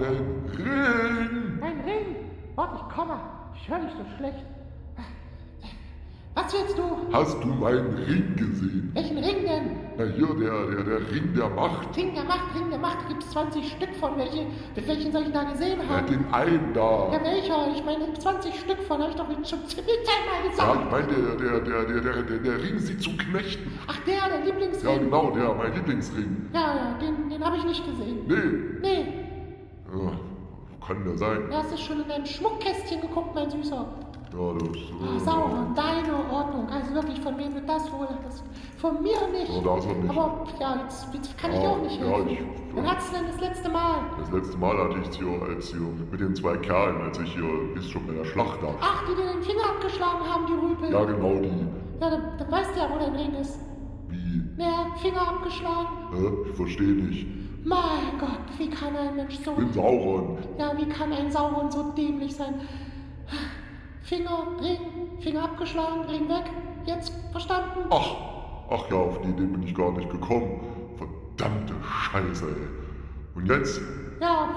Meinen 0.00 0.50
Ring. 0.56 1.62
Ein 1.62 1.80
Ring? 1.84 2.16
Warte, 2.56 2.76
ich 2.76 2.94
komme. 2.94 3.20
Ich 3.54 3.68
höre 3.68 3.78
dich 3.80 3.90
so 3.92 4.04
schlecht. 4.16 4.44
Was 6.32 6.52
willst 6.54 6.78
du? 6.78 6.82
Hast 7.12 7.42
du 7.42 7.48
meinen 7.48 7.92
Ring 8.08 8.36
gesehen? 8.36 8.90
Welchen 8.94 9.18
Ring 9.18 9.44
denn? 9.44 9.76
Na 9.98 10.04
hier, 10.04 10.28
der, 10.28 10.66
der, 10.76 10.84
der 10.84 11.10
Ring 11.12 11.34
der 11.34 11.48
Macht. 11.50 11.94
Ring 11.96 12.14
der 12.14 12.22
Macht, 12.24 12.54
Ring 12.54 12.70
der 12.70 12.78
Macht. 12.78 12.98
Da 13.02 13.08
gibt 13.08 13.24
es 13.24 13.30
20 13.30 13.68
Stück 13.72 13.94
von. 13.96 14.16
Welche, 14.16 14.46
welchen 14.76 15.12
soll 15.12 15.22
ich 15.22 15.32
da 15.32 15.42
gesehen 15.42 15.80
Ja, 15.88 15.96
haben? 15.96 16.06
den 16.06 16.32
einen 16.32 16.72
da. 16.72 17.12
Ja, 17.12 17.20
welcher? 17.24 17.68
Ich 17.74 17.84
meine, 17.84 18.14
20 18.14 18.54
Stück 18.60 18.78
von. 18.84 19.00
Habe 19.02 19.10
ich 19.10 19.16
doch 19.16 19.26
schon 19.28 19.66
ziemlich 19.66 19.98
einmal 20.06 20.44
Ja, 20.44 20.50
gesagt. 20.50 20.84
ich 20.84 20.90
meine, 20.90 21.06
der, 21.08 21.36
der, 21.36 21.60
der, 21.60 21.84
der, 21.84 22.00
der, 22.00 22.22
der, 22.22 22.38
der 22.38 22.62
Ring 22.62 22.78
sie 22.78 22.96
zu 22.96 23.10
knechten. 23.16 23.70
Ach, 23.88 23.98
der, 24.06 24.28
der 24.38 24.44
Lieblingsring. 24.46 24.88
Ja, 24.88 24.98
genau, 24.98 25.30
der, 25.32 25.54
mein 25.54 25.74
Lieblingsring. 25.74 26.48
Ja, 26.54 26.60
ja, 26.60 26.98
den, 27.00 27.28
den 27.28 27.44
habe 27.44 27.56
ich 27.56 27.64
nicht 27.64 27.84
gesehen. 27.84 28.18
Nee. 28.28 28.80
Nee, 28.88 29.19
Ja, 29.92 30.12
kann 30.86 31.04
der 31.04 31.16
sein. 31.18 31.48
du 31.50 31.56
hast 31.56 31.72
es 31.72 31.80
schon 31.80 32.00
in 32.00 32.08
dein 32.08 32.24
Schmuckkästchen 32.26 33.00
geguckt, 33.00 33.34
mein 33.34 33.50
Süßer. 33.50 33.84
Ja, 34.32 34.52
das. 34.54 34.68
Ah, 35.02 35.16
Äh, 35.16 35.18
Sauer, 35.18 35.66
deine 35.74 36.14
Ordnung. 36.32 36.68
Also 36.68 36.94
wirklich, 36.94 37.20
von 37.20 37.36
wem 37.36 37.52
du 37.52 37.62
das 37.62 37.90
wohl 37.92 38.06
hast. 38.24 38.44
Von 38.78 39.02
mir 39.02 39.18
nicht. 39.32 39.50
Ja, 39.52 39.60
das 39.60 39.86
auch 39.86 39.96
nicht. 39.96 40.08
Aber 40.10 40.44
ja, 40.60 40.80
jetzt, 40.84 41.08
jetzt 41.12 41.36
kann 41.36 41.50
ich 41.52 41.60
Ja, 41.60 41.68
auch 41.70 41.82
nicht 41.82 42.00
ja, 42.00 42.06
helfen. 42.06 42.28
ich- 42.28 42.40
Wann 42.76 42.88
hattest 42.88 43.10
du 43.12 43.16
denn 43.16 43.26
das 43.26 43.40
letzte 43.40 43.68
Mal? 43.70 43.98
Das 44.20 44.30
letzte 44.30 44.56
Mal 44.58 44.78
hatte 44.78 44.98
ich 45.02 45.08
es 45.08 45.16
hier, 45.18 45.42
als 45.42 45.68
hier 45.70 45.80
mit 46.12 46.20
den 46.20 46.34
zwei 46.36 46.56
Kerlen, 46.58 47.00
als 47.02 47.18
ich 47.18 47.34
hier, 47.34 47.42
wisst 47.74 47.90
schon, 47.90 48.06
bei 48.06 48.12
der 48.12 48.24
Schlacht 48.24 48.62
da. 48.62 48.68
Ach, 48.80 49.02
die 49.10 49.16
dir 49.16 49.32
den 49.32 49.42
Finger 49.42 49.64
abgeschlagen 49.68 50.20
haben, 50.24 50.46
die 50.46 50.52
Rüpel. 50.52 50.92
Ja, 50.92 51.04
genau 51.04 51.34
die. 51.40 51.48
Ja, 52.00 52.10
dann, 52.10 52.22
dann 52.38 52.52
weißt 52.52 52.70
du 52.76 52.78
ja, 52.80 52.88
wo 52.94 52.98
dein 53.00 53.16
Ring 53.16 53.34
ist. 53.34 53.58
Wie? 54.08 54.62
Ja, 54.62 54.86
Finger 55.02 55.22
abgeschlagen. 55.28 55.88
Hä? 56.12 56.28
Ich 56.50 56.56
verstehe 56.56 56.94
nicht. 56.94 57.26
Mein 57.64 58.18
Gott, 58.18 58.58
wie 58.58 58.70
kann 58.70 58.96
ein 58.96 59.16
Mensch 59.16 59.38
so... 59.44 59.52
Ich 59.52 59.56
bin 59.58 59.72
Sauron. 59.72 60.38
Ja, 60.58 60.76
wie 60.76 60.88
kann 60.88 61.12
ein 61.12 61.30
Sauron 61.30 61.70
so 61.70 61.90
dämlich 61.92 62.34
sein? 62.34 62.54
Finger, 64.02 64.46
Ring, 64.60 65.20
Finger 65.20 65.44
abgeschlagen, 65.44 66.02
Ring 66.08 66.28
weg. 66.28 66.44
Jetzt 66.86 67.12
verstanden? 67.32 67.86
Ach, 67.90 68.16
ach 68.70 68.90
ja, 68.90 68.96
auf 68.96 69.20
die 69.20 69.28
Idee 69.28 69.44
bin 69.44 69.62
ich 69.62 69.74
gar 69.74 69.92
nicht 69.92 70.10
gekommen. 70.10 70.60
Verdammte 70.96 71.74
Scheiße, 71.82 72.46
ey. 72.46 73.36
Und 73.36 73.46
jetzt? 73.46 73.80
Ja, 74.20 74.48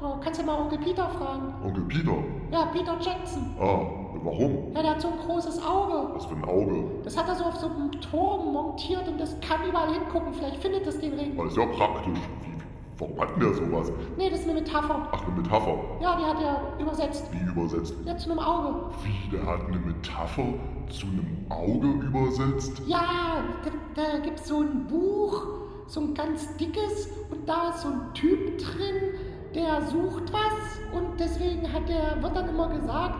so, 0.00 0.18
kannst 0.22 0.40
du 0.40 0.44
mal 0.44 0.60
Onkel 0.60 0.78
Peter 0.78 1.08
fragen. 1.08 1.54
Onkel 1.64 1.84
Peter. 1.84 2.16
Ja, 2.50 2.66
Peter 2.66 2.96
Jackson. 3.00 3.54
Ah, 3.60 3.99
warum? 4.22 4.72
Ja, 4.74 4.82
der 4.82 4.90
hat 4.92 5.00
so 5.00 5.08
ein 5.08 5.18
großes 5.26 5.62
Auge. 5.62 6.14
Was 6.14 6.26
für 6.26 6.36
ein 6.36 6.44
Auge. 6.44 6.84
Das 7.04 7.16
hat 7.16 7.28
er 7.28 7.34
so 7.34 7.44
auf 7.44 7.56
so 7.56 7.66
einem 7.66 7.90
Turm 8.00 8.52
montiert 8.52 9.08
und 9.08 9.20
das 9.20 9.36
kann 9.40 9.68
überall 9.68 9.92
hingucken. 9.92 10.32
Vielleicht 10.34 10.56
findet 10.56 10.86
es 10.86 10.98
den 10.98 11.14
Ring. 11.14 11.36
Das 11.36 11.46
ist 11.46 11.56
ja 11.56 11.66
praktisch. 11.66 12.18
Wie, 12.42 12.52
warum 12.98 13.20
hat 13.20 13.30
denn 13.30 13.40
der 13.40 13.54
sowas? 13.54 13.92
Nee, 14.16 14.30
das 14.30 14.40
ist 14.40 14.48
eine 14.48 14.60
Metapher. 14.60 15.08
Ach, 15.10 15.26
eine 15.26 15.36
Metapher. 15.36 15.78
Ja, 16.00 16.16
die 16.16 16.24
hat 16.24 16.42
er 16.42 16.80
übersetzt. 16.80 17.30
Wie 17.32 17.50
übersetzt? 17.50 17.94
Ja, 18.04 18.16
zu 18.16 18.30
einem 18.30 18.40
Auge. 18.40 18.90
Wie, 19.02 19.36
der 19.36 19.46
hat 19.46 19.66
eine 19.66 19.78
Metapher 19.78 20.54
zu 20.90 21.06
einem 21.06 21.46
Auge 21.48 21.88
übersetzt? 22.06 22.82
Ja, 22.86 23.44
da, 23.64 24.02
da 24.02 24.18
gibt 24.18 24.40
es 24.40 24.48
so 24.48 24.60
ein 24.60 24.86
Buch, 24.86 25.46
so 25.86 26.00
ein 26.00 26.14
ganz 26.14 26.56
dickes, 26.56 27.08
und 27.30 27.48
da 27.48 27.70
ist 27.70 27.82
so 27.82 27.88
ein 27.88 28.14
Typ 28.14 28.58
drin, 28.58 29.14
der 29.54 29.82
sucht 29.82 30.32
was 30.32 30.80
und 30.92 31.18
deswegen 31.18 31.72
hat 31.72 31.88
der, 31.88 32.22
wird 32.22 32.36
dann 32.36 32.48
immer 32.48 32.68
gesagt, 32.68 33.16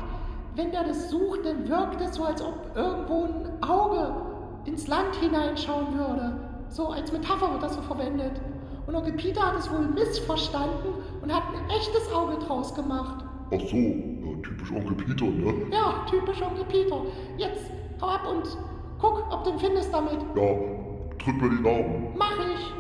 wenn 0.57 0.71
der 0.71 0.85
das 0.85 1.11
sucht, 1.11 1.45
dann 1.45 1.69
wirkt 1.69 2.01
es 2.01 2.15
so, 2.17 2.25
als 2.25 2.43
ob 2.43 2.71
irgendwo 2.75 3.25
ein 3.25 3.63
Auge 3.63 4.15
ins 4.65 4.89
Land 4.89 5.15
hineinschauen 5.17 5.97
würde. 5.97 6.37
So 6.69 6.89
als 6.89 7.13
Metapher 7.13 7.53
wird 7.53 7.63
das 7.63 7.75
so 7.75 7.83
verwendet. 7.83 8.41
Und 8.87 8.95
Onkel 8.95 9.13
Peter 9.13 9.47
hat 9.47 9.59
es 9.59 9.71
wohl 9.71 9.87
missverstanden 9.87 10.95
und 11.23 11.35
hat 11.35 11.43
ein 11.55 11.71
echtes 11.71 12.13
Auge 12.13 12.39
draus 12.45 12.75
gemacht. 12.75 13.25
Ach 13.53 13.61
so, 13.69 13.77
ja, 13.77 14.43
typisch 14.43 14.73
Onkel 14.73 14.95
Peter, 14.97 15.25
ne? 15.25 15.55
Ja, 15.73 16.05
typisch 16.09 16.43
Onkel 16.43 16.65
Peter. 16.65 17.03
Jetzt 17.37 17.71
hau 18.01 18.07
ab 18.07 18.27
und 18.31 18.57
guck, 19.01 19.25
ob 19.33 19.45
du 19.45 19.51
ihn 19.51 19.59
findest 19.59 19.93
damit. 19.93 20.19
Ja, 20.35 20.55
drück 21.19 21.43
mir 21.43 21.51
die 21.51 21.63
Daumen. 21.63 22.15
Mach 22.17 22.37
ich. 22.55 22.80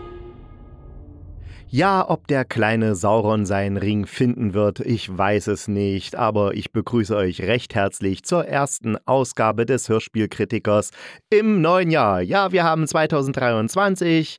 Ja, 1.73 2.05
ob 2.11 2.27
der 2.27 2.45
kleine 2.45 2.97
Sauron 2.97 3.47
seinen 3.47 3.77
Ring 3.77 4.05
finden 4.05 4.55
wird, 4.55 4.81
ich 4.81 5.17
weiß 5.17 5.47
es 5.47 5.69
nicht, 5.69 6.17
aber 6.17 6.55
ich 6.55 6.73
begrüße 6.73 7.15
euch 7.15 7.43
recht 7.43 7.77
herzlich 7.77 8.25
zur 8.25 8.45
ersten 8.45 8.97
Ausgabe 9.07 9.67
des 9.67 9.89
Hörspielkritikers 9.89 10.91
im 11.31 11.61
neuen 11.61 11.93
Jahr. 11.93 12.23
Ja, 12.23 12.51
wir 12.51 12.65
haben 12.65 12.89
2023 12.89 14.39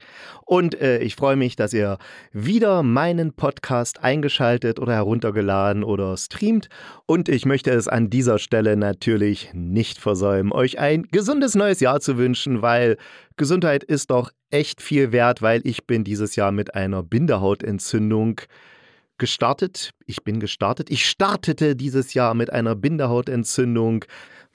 und 0.51 0.81
äh, 0.81 0.99
ich 0.99 1.15
freue 1.15 1.37
mich, 1.37 1.55
dass 1.55 1.71
ihr 1.71 1.97
wieder 2.33 2.83
meinen 2.83 3.31
Podcast 3.31 4.03
eingeschaltet 4.03 4.81
oder 4.81 4.91
heruntergeladen 4.91 5.81
oder 5.81 6.17
streamt 6.17 6.67
und 7.05 7.29
ich 7.29 7.45
möchte 7.45 7.71
es 7.71 7.87
an 7.87 8.09
dieser 8.09 8.37
Stelle 8.37 8.75
natürlich 8.75 9.51
nicht 9.53 9.97
versäumen, 9.97 10.51
euch 10.51 10.77
ein 10.77 11.03
gesundes 11.03 11.55
neues 11.55 11.79
Jahr 11.79 12.01
zu 12.01 12.17
wünschen, 12.17 12.61
weil 12.61 12.97
Gesundheit 13.37 13.85
ist 13.85 14.11
doch 14.11 14.29
echt 14.49 14.81
viel 14.81 15.13
wert, 15.13 15.41
weil 15.41 15.61
ich 15.63 15.87
bin 15.87 16.03
dieses 16.03 16.35
Jahr 16.35 16.51
mit 16.51 16.75
einer 16.75 17.01
Bindehautentzündung 17.01 18.41
gestartet. 19.17 19.91
Ich 20.05 20.25
bin 20.25 20.41
gestartet. 20.41 20.89
Ich 20.89 21.05
startete 21.05 21.77
dieses 21.77 22.13
Jahr 22.13 22.33
mit 22.33 22.51
einer 22.51 22.75
Bindehautentzündung, 22.75 24.03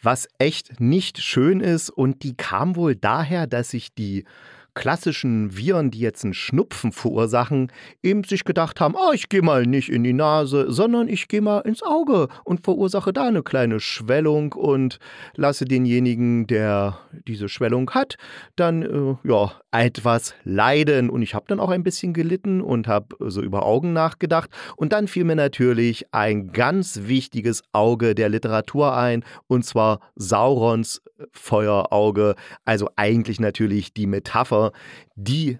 was 0.03 0.29
echt 0.37 0.79
nicht 0.79 1.23
schön 1.23 1.61
ist 1.61 1.89
und 1.89 2.23
die 2.23 2.37
kam 2.37 2.77
wohl 2.77 2.97
daher, 2.97 3.47
dass 3.47 3.73
ich 3.73 3.95
die 3.95 4.27
klassischen 4.77 5.57
Viren, 5.57 5.91
die 5.91 5.99
jetzt 5.99 6.23
einen 6.23 6.35
Schnupfen 6.35 6.93
verursachen, 6.93 7.73
eben 8.03 8.23
sich 8.23 8.45
gedacht 8.45 8.79
haben, 8.79 8.95
oh, 8.95 9.13
ich 9.13 9.29
gehe 9.29 9.43
mal 9.43 9.67
nicht 9.67 9.89
in 9.89 10.05
die 10.05 10.13
Nase, 10.13 10.71
sondern 10.71 11.09
ich 11.09 11.27
gehe 11.27 11.41
mal 11.41 11.61
ins 11.61 11.83
Auge 11.83 12.29
und 12.45 12.63
verursache 12.63 13.13
da 13.13 13.27
eine 13.27 13.43
kleine 13.43 13.81
Schwellung 13.81 14.53
und 14.53 14.99
lasse 15.35 15.65
denjenigen, 15.65 16.47
der 16.47 16.99
diese 17.27 17.49
Schwellung 17.49 17.91
hat, 17.91 18.17
dann 18.55 18.83
äh, 18.83 19.29
ja 19.29 19.51
etwas 19.81 20.35
leiden. 20.45 21.11
Und 21.11 21.23
ich 21.23 21.35
habe 21.35 21.47
dann 21.49 21.61
auch 21.61 21.71
ein 21.71 21.83
bisschen 21.83 22.13
gelitten 22.13 22.61
und 22.61 22.89
habe 22.89 23.17
so 23.31 23.43
über 23.43 23.65
Augen 23.65 23.93
nachgedacht. 23.93 24.51
Und 24.77 24.93
dann 24.93 25.09
fiel 25.09 25.25
mir 25.25 25.37
natürlich 25.37 26.13
ein 26.13 26.53
ganz 26.53 27.03
wichtiges 27.05 27.63
Auge 27.73 28.15
der 28.15 28.29
Literatur 28.29 28.97
ein, 28.97 29.25
und 29.47 29.65
zwar 29.65 30.01
Saurons 30.15 31.03
Feuerauge. 31.33 32.35
Also 32.65 32.91
eigentlich 32.97 33.41
natürlich 33.41 33.93
die 33.93 34.07
Metapher, 34.07 34.73
die 35.15 35.59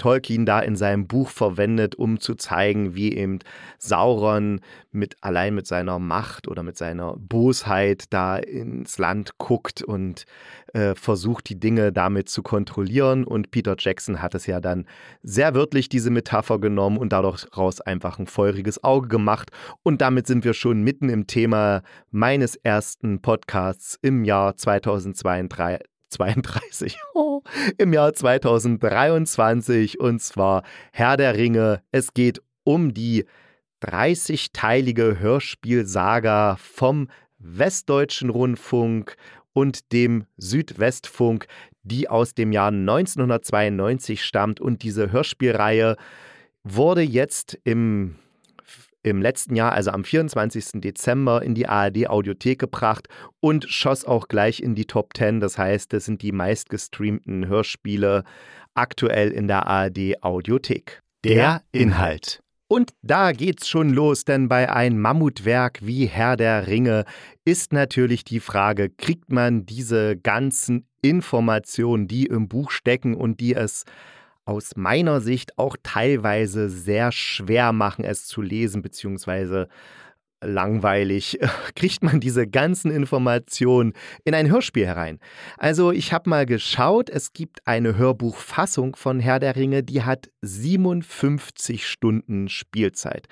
Tolkien 0.00 0.46
da 0.46 0.58
in 0.58 0.74
seinem 0.74 1.06
Buch 1.06 1.28
verwendet, 1.28 1.94
um 1.94 2.18
zu 2.18 2.34
zeigen, 2.34 2.94
wie 2.94 3.12
eben 3.16 3.38
Sauron 3.78 4.60
mit 4.90 5.16
allein 5.20 5.54
mit 5.54 5.66
seiner 5.66 5.98
Macht 5.98 6.48
oder 6.48 6.62
mit 6.62 6.76
seiner 6.76 7.16
Bosheit 7.16 8.04
da 8.10 8.36
ins 8.36 8.98
Land 8.98 9.38
guckt 9.38 9.82
und 9.82 10.24
äh, 10.72 10.94
versucht, 10.94 11.48
die 11.48 11.60
Dinge 11.60 11.92
damit 11.92 12.28
zu 12.28 12.42
kontrollieren. 12.42 13.24
Und 13.24 13.50
Peter 13.50 13.76
Jackson 13.78 14.22
hat 14.22 14.34
es 14.34 14.46
ja 14.46 14.60
dann 14.60 14.86
sehr 15.22 15.54
wörtlich 15.54 15.88
diese 15.88 16.10
Metapher 16.10 16.58
genommen 16.58 16.96
und 16.96 17.12
daraus 17.12 17.80
einfach 17.82 18.18
ein 18.18 18.26
feuriges 18.26 18.82
Auge 18.82 19.08
gemacht. 19.08 19.50
Und 19.82 20.00
damit 20.00 20.26
sind 20.26 20.44
wir 20.44 20.54
schon 20.54 20.82
mitten 20.82 21.08
im 21.08 21.26
Thema 21.26 21.82
meines 22.10 22.56
ersten 22.56 23.20
Podcasts 23.20 23.98
im 24.02 24.24
Jahr 24.24 24.56
2032. 24.56 25.90
32, 26.10 26.98
oh, 27.14 27.42
im 27.78 27.92
Jahr 27.92 28.12
2023 28.12 30.00
und 30.00 30.20
zwar 30.20 30.62
Herr 30.92 31.16
der 31.16 31.36
Ringe. 31.36 31.82
Es 31.92 32.12
geht 32.14 32.42
um 32.64 32.92
die 32.92 33.24
30-teilige 33.82 35.18
Hörspielsaga 35.18 36.56
vom 36.56 37.08
Westdeutschen 37.38 38.28
Rundfunk 38.30 39.16
und 39.52 39.92
dem 39.92 40.26
Südwestfunk, 40.36 41.46
die 41.82 42.08
aus 42.08 42.34
dem 42.34 42.52
Jahr 42.52 42.68
1992 42.68 44.24
stammt. 44.24 44.60
Und 44.60 44.82
diese 44.82 45.10
Hörspielreihe 45.10 45.96
wurde 46.62 47.02
jetzt 47.02 47.58
im 47.64 48.16
im 49.02 49.22
letzten 49.22 49.56
Jahr, 49.56 49.72
also 49.72 49.90
am 49.90 50.04
24. 50.04 50.80
Dezember, 50.80 51.42
in 51.42 51.54
die 51.54 51.68
ARD-Audiothek 51.68 52.58
gebracht 52.58 53.08
und 53.40 53.64
schoss 53.68 54.04
auch 54.04 54.28
gleich 54.28 54.60
in 54.60 54.74
die 54.74 54.86
Top 54.86 55.16
10. 55.16 55.40
Das 55.40 55.58
heißt, 55.58 55.92
das 55.92 56.04
sind 56.04 56.22
die 56.22 56.32
meistgestreamten 56.32 57.48
Hörspiele 57.48 58.24
aktuell 58.74 59.30
in 59.30 59.48
der 59.48 59.66
ARD-Audiothek. 59.66 61.00
Der 61.24 61.62
Inhalt. 61.72 62.40
Und 62.72 62.92
da 63.02 63.32
geht's 63.32 63.68
schon 63.68 63.90
los, 63.90 64.24
denn 64.24 64.48
bei 64.48 64.70
einem 64.70 65.00
Mammutwerk 65.00 65.80
wie 65.82 66.06
Herr 66.06 66.36
der 66.36 66.68
Ringe 66.68 67.04
ist 67.44 67.72
natürlich 67.72 68.22
die 68.22 68.38
Frage, 68.38 68.90
kriegt 68.90 69.32
man 69.32 69.66
diese 69.66 70.16
ganzen 70.16 70.86
Informationen, 71.02 72.06
die 72.06 72.26
im 72.26 72.48
Buch 72.48 72.70
stecken 72.70 73.16
und 73.16 73.40
die 73.40 73.54
es 73.54 73.84
aus 74.44 74.76
meiner 74.76 75.20
Sicht 75.20 75.58
auch 75.58 75.76
teilweise 75.82 76.68
sehr 76.68 77.12
schwer 77.12 77.72
machen, 77.72 78.04
es 78.04 78.26
zu 78.26 78.42
lesen, 78.42 78.82
beziehungsweise 78.82 79.68
langweilig 80.42 81.38
kriegt 81.74 82.02
man 82.02 82.20
diese 82.20 82.46
ganzen 82.46 82.90
Informationen 82.90 83.92
in 84.24 84.34
ein 84.34 84.50
Hörspiel 84.50 84.86
herein. 84.86 85.18
Also 85.58 85.92
ich 85.92 86.12
habe 86.12 86.30
mal 86.30 86.46
geschaut, 86.46 87.10
es 87.10 87.32
gibt 87.32 87.66
eine 87.66 87.96
Hörbuchfassung 87.96 88.96
von 88.96 89.20
Herr 89.20 89.38
der 89.38 89.56
Ringe, 89.56 89.82
die 89.82 90.02
hat 90.02 90.30
57 90.42 91.86
Stunden 91.86 92.48
Spielzeit. 92.48 93.26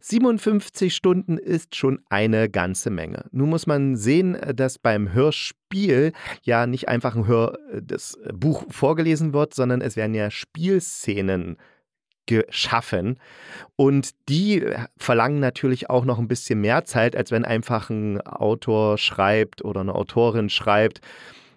57 0.00 0.94
Stunden 0.94 1.38
ist 1.38 1.76
schon 1.76 2.00
eine 2.08 2.48
ganze 2.48 2.90
Menge. 2.90 3.26
Nun 3.32 3.50
muss 3.50 3.66
man 3.66 3.96
sehen, 3.96 4.36
dass 4.54 4.78
beim 4.78 5.12
Hörspiel 5.12 6.12
ja 6.42 6.66
nicht 6.66 6.88
einfach 6.88 7.16
ein 7.16 7.26
Hör 7.26 7.58
das 7.82 8.18
Buch 8.32 8.64
vorgelesen 8.70 9.32
wird, 9.32 9.54
sondern 9.54 9.80
es 9.80 9.96
werden 9.96 10.14
ja 10.14 10.30
Spielszenen 10.30 11.56
geschaffen. 12.30 13.18
Und 13.74 14.10
die 14.28 14.64
verlangen 14.96 15.40
natürlich 15.40 15.90
auch 15.90 16.04
noch 16.04 16.20
ein 16.20 16.28
bisschen 16.28 16.60
mehr 16.60 16.84
Zeit, 16.84 17.16
als 17.16 17.32
wenn 17.32 17.44
einfach 17.44 17.90
ein 17.90 18.20
Autor 18.20 18.98
schreibt 18.98 19.64
oder 19.64 19.80
eine 19.80 19.94
Autorin 19.94 20.48
schreibt. 20.48 21.00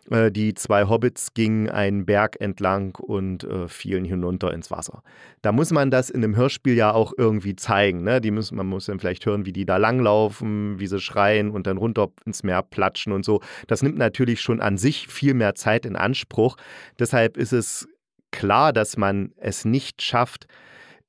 Äh, 0.09 0.31
die 0.31 0.55
zwei 0.55 0.85
Hobbits 0.89 1.35
gingen 1.35 1.69
einen 1.69 2.05
Berg 2.05 2.37
entlang 2.41 2.95
und 2.95 3.43
äh, 3.43 3.67
fielen 3.67 4.03
hinunter 4.03 4.51
ins 4.51 4.71
Wasser. 4.71 5.03
Da 5.43 5.51
muss 5.51 5.71
man 5.71 5.91
das 5.91 6.09
in 6.09 6.23
einem 6.23 6.35
Hörspiel 6.35 6.73
ja 6.73 6.91
auch 6.91 7.13
irgendwie 7.15 7.55
zeigen. 7.55 8.03
Ne? 8.03 8.19
Die 8.19 8.31
müssen, 8.31 8.57
man 8.57 8.67
muss 8.67 8.87
dann 8.87 8.99
vielleicht 8.99 9.25
hören, 9.27 9.45
wie 9.45 9.53
die 9.53 9.65
da 9.65 9.77
langlaufen, 9.77 10.79
wie 10.79 10.87
sie 10.87 10.99
schreien 10.99 11.51
und 11.51 11.67
dann 11.67 11.77
runter 11.77 12.09
ins 12.25 12.41
Meer 12.41 12.63
platschen 12.63 13.13
und 13.13 13.23
so. 13.23 13.41
Das 13.67 13.83
nimmt 13.83 13.97
natürlich 13.97 14.41
schon 14.41 14.59
an 14.59 14.77
sich 14.79 15.07
viel 15.07 15.35
mehr 15.35 15.53
Zeit 15.53 15.85
in 15.85 15.95
Anspruch. 15.95 16.57
Deshalb 16.97 17.37
ist 17.37 17.53
es 17.53 17.87
klar, 18.33 18.73
dass 18.73 18.97
man 18.97 19.31
es 19.37 19.63
nicht 19.63 20.01
schafft, 20.01 20.47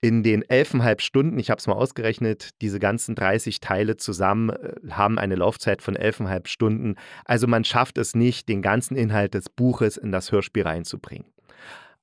in 0.00 0.23
den 0.23 0.43
elfeinhalb 0.43 1.00
Stunden, 1.00 1.38
ich 1.38 1.49
habe 1.49 1.59
es 1.59 1.67
mal 1.67 1.73
ausgerechnet, 1.73 2.50
diese 2.61 2.79
ganzen 2.79 3.15
30 3.15 3.61
Teile 3.61 3.97
zusammen 3.97 4.50
äh, 4.50 4.75
haben 4.91 5.19
eine 5.19 5.35
Laufzeit 5.35 5.81
von 5.81 5.97
elfeinhalb 5.97 6.47
Stunden. 6.47 6.97
Also 7.25 7.47
man 7.47 7.65
schafft 7.65 7.97
es 7.97 8.15
nicht, 8.15 8.50
den 8.50 8.61
ganzen 8.61 8.97
Inhalt 8.97 9.32
des 9.32 9.49
Buches 9.49 9.97
in 9.97 10.12
das 10.12 10.31
Hörspiel 10.31 10.65
reinzubringen. 10.65 11.26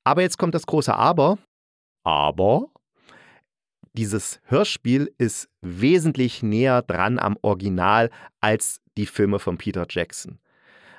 Aber 0.04 0.24
jetzt 0.24 0.40
kommt 0.40 0.56
das 0.56 0.66
große 0.66 0.96
Aber. 0.96 1.38
Aber 2.04 2.70
dieses 3.94 4.42
Hörspiel 4.46 5.14
ist 5.20 5.48
wesentlich 5.62 6.42
näher 6.42 6.82
dran 6.82 7.20
am 7.20 7.38
Original 7.44 8.10
als 8.40 8.82
die 8.98 9.06
Filme 9.06 9.38
von 9.38 9.60
Peter 9.60 9.86
Jackson. 9.88 10.40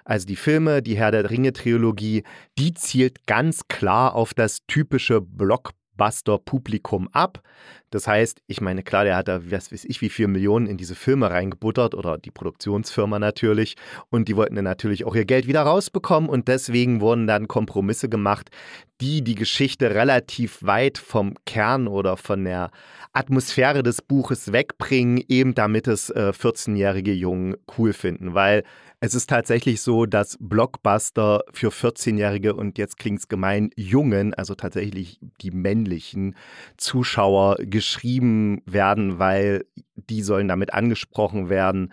Also 0.04 0.26
die 0.26 0.36
Filme, 0.36 0.82
die 0.82 0.96
Herr 0.96 1.10
der 1.10 1.30
Ringe-Trilogie, 1.30 2.24
die 2.58 2.74
zielt 2.74 3.26
ganz 3.26 3.68
klar 3.68 4.14
auf 4.14 4.34
das 4.34 4.66
typische 4.66 5.20
Blockbuster-Publikum 6.02 7.08
ab. 7.12 7.42
Das 7.90 8.06
heißt, 8.06 8.40
ich 8.46 8.62
meine, 8.62 8.82
klar, 8.82 9.04
der 9.04 9.16
hat 9.16 9.28
da, 9.28 9.50
was 9.50 9.70
weiß 9.70 9.84
ich, 9.84 10.00
wie 10.00 10.08
viel 10.08 10.26
Millionen 10.26 10.66
in 10.66 10.78
diese 10.78 10.94
Filme 10.94 11.30
reingebuttert 11.30 11.94
oder 11.94 12.16
die 12.16 12.30
Produktionsfirma 12.30 13.18
natürlich. 13.18 13.76
Und 14.08 14.28
die 14.28 14.36
wollten 14.36 14.54
dann 14.54 14.64
natürlich 14.64 15.04
auch 15.04 15.14
ihr 15.14 15.26
Geld 15.26 15.46
wieder 15.46 15.62
rausbekommen 15.62 16.30
und 16.30 16.48
deswegen 16.48 17.02
wurden 17.02 17.26
dann 17.26 17.48
Kompromisse 17.48 18.08
gemacht, 18.08 18.50
die 19.02 19.22
die 19.22 19.34
Geschichte 19.34 19.94
relativ 19.94 20.62
weit 20.62 20.96
vom 20.96 21.34
Kern 21.44 21.86
oder 21.86 22.16
von 22.16 22.44
der 22.44 22.70
Atmosphäre 23.12 23.82
des 23.82 24.00
Buches 24.00 24.52
wegbringen, 24.52 25.22
eben 25.28 25.54
damit 25.54 25.86
es 25.86 26.08
äh, 26.08 26.32
14-jährige 26.34 27.12
Jungen 27.12 27.56
cool 27.76 27.92
finden. 27.92 28.32
Weil 28.32 28.62
es 29.00 29.14
ist 29.14 29.28
tatsächlich 29.28 29.82
so, 29.82 30.06
dass 30.06 30.38
Blockbuster 30.40 31.42
für 31.52 31.70
14-jährige 31.70 32.54
und 32.54 32.78
jetzt 32.78 32.96
klingt 32.96 33.18
es 33.18 33.28
gemein, 33.28 33.70
Jungen, 33.76 34.32
also 34.32 34.54
tatsächlich 34.54 35.18
die 35.40 35.50
männlichen 35.50 35.91
Zuschauer 36.76 37.56
geschrieben 37.60 38.62
werden, 38.66 39.18
weil 39.18 39.64
die 39.94 40.22
sollen 40.22 40.48
damit 40.48 40.74
angesprochen 40.74 41.48
werden. 41.48 41.92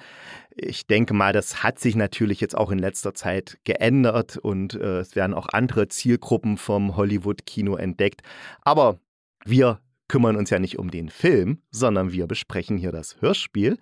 Ich 0.55 0.87
denke 0.87 1.13
mal, 1.13 1.33
das 1.33 1.63
hat 1.63 1.79
sich 1.79 1.95
natürlich 1.95 2.41
jetzt 2.41 2.57
auch 2.57 2.71
in 2.71 2.79
letzter 2.79 3.13
Zeit 3.13 3.59
geändert 3.63 4.37
und 4.37 4.73
äh, 4.73 4.99
es 4.99 5.15
werden 5.15 5.33
auch 5.33 5.47
andere 5.51 5.87
Zielgruppen 5.87 6.57
vom 6.57 6.95
Hollywood-Kino 6.95 7.75
entdeckt. 7.75 8.21
Aber 8.61 8.99
wir 9.45 9.79
kümmern 10.09 10.35
uns 10.35 10.49
ja 10.49 10.59
nicht 10.59 10.77
um 10.77 10.91
den 10.91 11.09
Film, 11.09 11.61
sondern 11.71 12.11
wir 12.11 12.27
besprechen 12.27 12.77
hier 12.77 12.91
das 12.91 13.21
Hörspiel. 13.21 13.77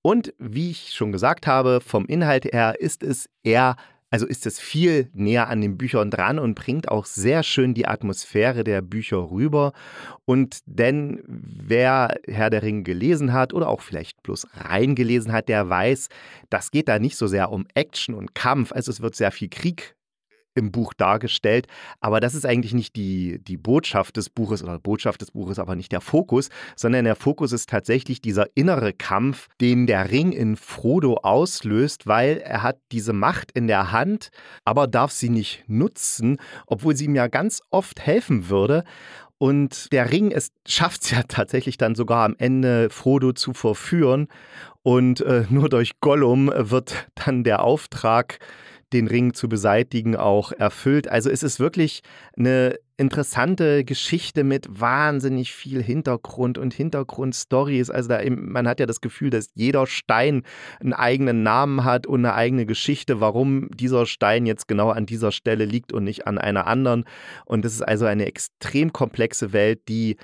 Und 0.00 0.32
wie 0.38 0.70
ich 0.70 0.94
schon 0.94 1.12
gesagt 1.12 1.46
habe, 1.46 1.80
vom 1.80 2.06
Inhalt 2.06 2.46
her 2.46 2.80
ist 2.80 3.02
es 3.02 3.28
eher 3.42 3.76
also 4.12 4.26
ist 4.26 4.44
es 4.44 4.60
viel 4.60 5.08
näher 5.14 5.48
an 5.48 5.62
den 5.62 5.78
Büchern 5.78 6.10
dran 6.10 6.38
und 6.38 6.54
bringt 6.54 6.88
auch 6.88 7.06
sehr 7.06 7.42
schön 7.42 7.72
die 7.72 7.88
Atmosphäre 7.88 8.62
der 8.62 8.82
Bücher 8.82 9.30
rüber. 9.30 9.72
Und 10.26 10.58
denn 10.66 11.22
wer 11.26 12.16
Herr 12.26 12.50
der 12.50 12.62
Ringe 12.62 12.82
gelesen 12.82 13.32
hat 13.32 13.54
oder 13.54 13.68
auch 13.68 13.80
vielleicht 13.80 14.22
bloß 14.22 14.48
reingelesen 14.52 15.32
hat, 15.32 15.48
der 15.48 15.66
weiß, 15.70 16.08
das 16.50 16.70
geht 16.70 16.88
da 16.88 16.98
nicht 16.98 17.16
so 17.16 17.26
sehr 17.26 17.50
um 17.50 17.66
Action 17.72 18.14
und 18.14 18.34
Kampf. 18.34 18.70
Also 18.72 18.92
es 18.92 19.00
wird 19.00 19.16
sehr 19.16 19.32
viel 19.32 19.48
Krieg 19.48 19.96
im 20.54 20.72
Buch 20.72 20.94
dargestellt. 20.94 21.66
Aber 22.00 22.20
das 22.20 22.34
ist 22.34 22.46
eigentlich 22.46 22.74
nicht 22.74 22.96
die, 22.96 23.42
die 23.42 23.56
Botschaft 23.56 24.16
des 24.16 24.30
Buches 24.30 24.62
oder 24.62 24.78
Botschaft 24.78 25.20
des 25.20 25.30
Buches, 25.30 25.58
aber 25.58 25.76
nicht 25.76 25.92
der 25.92 26.00
Fokus, 26.00 26.48
sondern 26.76 27.04
der 27.04 27.16
Fokus 27.16 27.52
ist 27.52 27.68
tatsächlich 27.68 28.20
dieser 28.20 28.46
innere 28.54 28.92
Kampf, 28.92 29.48
den 29.60 29.86
der 29.86 30.10
Ring 30.10 30.32
in 30.32 30.56
Frodo 30.56 31.14
auslöst, 31.22 32.06
weil 32.06 32.38
er 32.38 32.62
hat 32.62 32.78
diese 32.92 33.12
Macht 33.12 33.52
in 33.52 33.66
der 33.66 33.92
Hand, 33.92 34.30
aber 34.64 34.86
darf 34.86 35.12
sie 35.12 35.30
nicht 35.30 35.64
nutzen, 35.66 36.38
obwohl 36.66 36.96
sie 36.96 37.06
ihm 37.06 37.14
ja 37.14 37.28
ganz 37.28 37.60
oft 37.70 38.00
helfen 38.00 38.48
würde. 38.48 38.84
Und 39.42 39.90
der 39.90 40.12
Ring 40.12 40.32
schafft 40.68 41.02
es 41.02 41.10
ja 41.10 41.24
tatsächlich 41.26 41.76
dann 41.76 41.96
sogar 41.96 42.24
am 42.24 42.36
Ende, 42.38 42.90
Frodo 42.90 43.32
zu 43.32 43.54
verführen. 43.54 44.28
Und 44.84 45.20
äh, 45.20 45.46
nur 45.48 45.68
durch 45.68 45.98
Gollum 46.00 46.48
wird 46.54 47.08
dann 47.16 47.42
der 47.42 47.64
Auftrag 47.64 48.38
den 48.92 49.06
Ring 49.06 49.34
zu 49.34 49.48
beseitigen, 49.48 50.16
auch 50.16 50.52
erfüllt. 50.52 51.08
Also 51.08 51.30
es 51.30 51.42
ist 51.42 51.60
wirklich 51.60 52.02
eine 52.36 52.78
interessante 52.96 53.84
Geschichte 53.84 54.44
mit 54.44 54.80
wahnsinnig 54.80 55.52
viel 55.52 55.82
Hintergrund 55.82 56.58
und 56.58 56.72
Hintergrundstories. 56.72 57.90
Also 57.90 58.08
da 58.08 58.20
man 58.28 58.68
hat 58.68 58.80
ja 58.80 58.86
das 58.86 59.00
Gefühl, 59.00 59.30
dass 59.30 59.48
jeder 59.54 59.86
Stein 59.86 60.42
einen 60.80 60.92
eigenen 60.92 61.42
Namen 61.42 61.84
hat 61.84 62.06
und 62.06 62.20
eine 62.24 62.34
eigene 62.34 62.66
Geschichte, 62.66 63.20
warum 63.20 63.68
dieser 63.74 64.06
Stein 64.06 64.46
jetzt 64.46 64.68
genau 64.68 64.90
an 64.90 65.06
dieser 65.06 65.32
Stelle 65.32 65.64
liegt 65.64 65.92
und 65.92 66.04
nicht 66.04 66.26
an 66.26 66.38
einer 66.38 66.66
anderen. 66.66 67.04
Und 67.44 67.64
es 67.64 67.74
ist 67.74 67.82
also 67.82 68.06
eine 68.06 68.26
extrem 68.26 68.92
komplexe 68.92 69.52
Welt, 69.52 69.88
die 69.88 70.16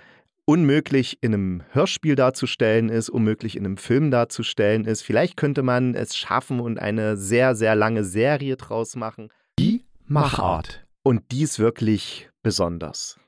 unmöglich 0.49 1.19
in 1.21 1.35
einem 1.35 1.62
Hörspiel 1.73 2.14
darzustellen 2.14 2.88
ist, 2.88 3.11
unmöglich 3.11 3.55
in 3.55 3.67
einem 3.67 3.76
Film 3.76 4.11
darzustellen 4.11 4.87
ist. 4.87 5.02
Vielleicht 5.02 5.37
könnte 5.37 5.62
man 5.62 5.95
es 5.95 6.17
schaffen 6.17 6.61
und 6.61 6.78
eine 6.78 7.19
sehr, 7.19 7.55
sehr 7.55 7.76
lange 7.76 8.02
Serie 8.02 8.57
draus 8.57 8.97
machen. 8.97 9.28
Die 9.59 9.85
Machart. 10.07 10.87
Und 11.02 11.33
die 11.33 11.43
ist 11.43 11.59
wirklich 11.59 12.31
besonders. 12.43 13.19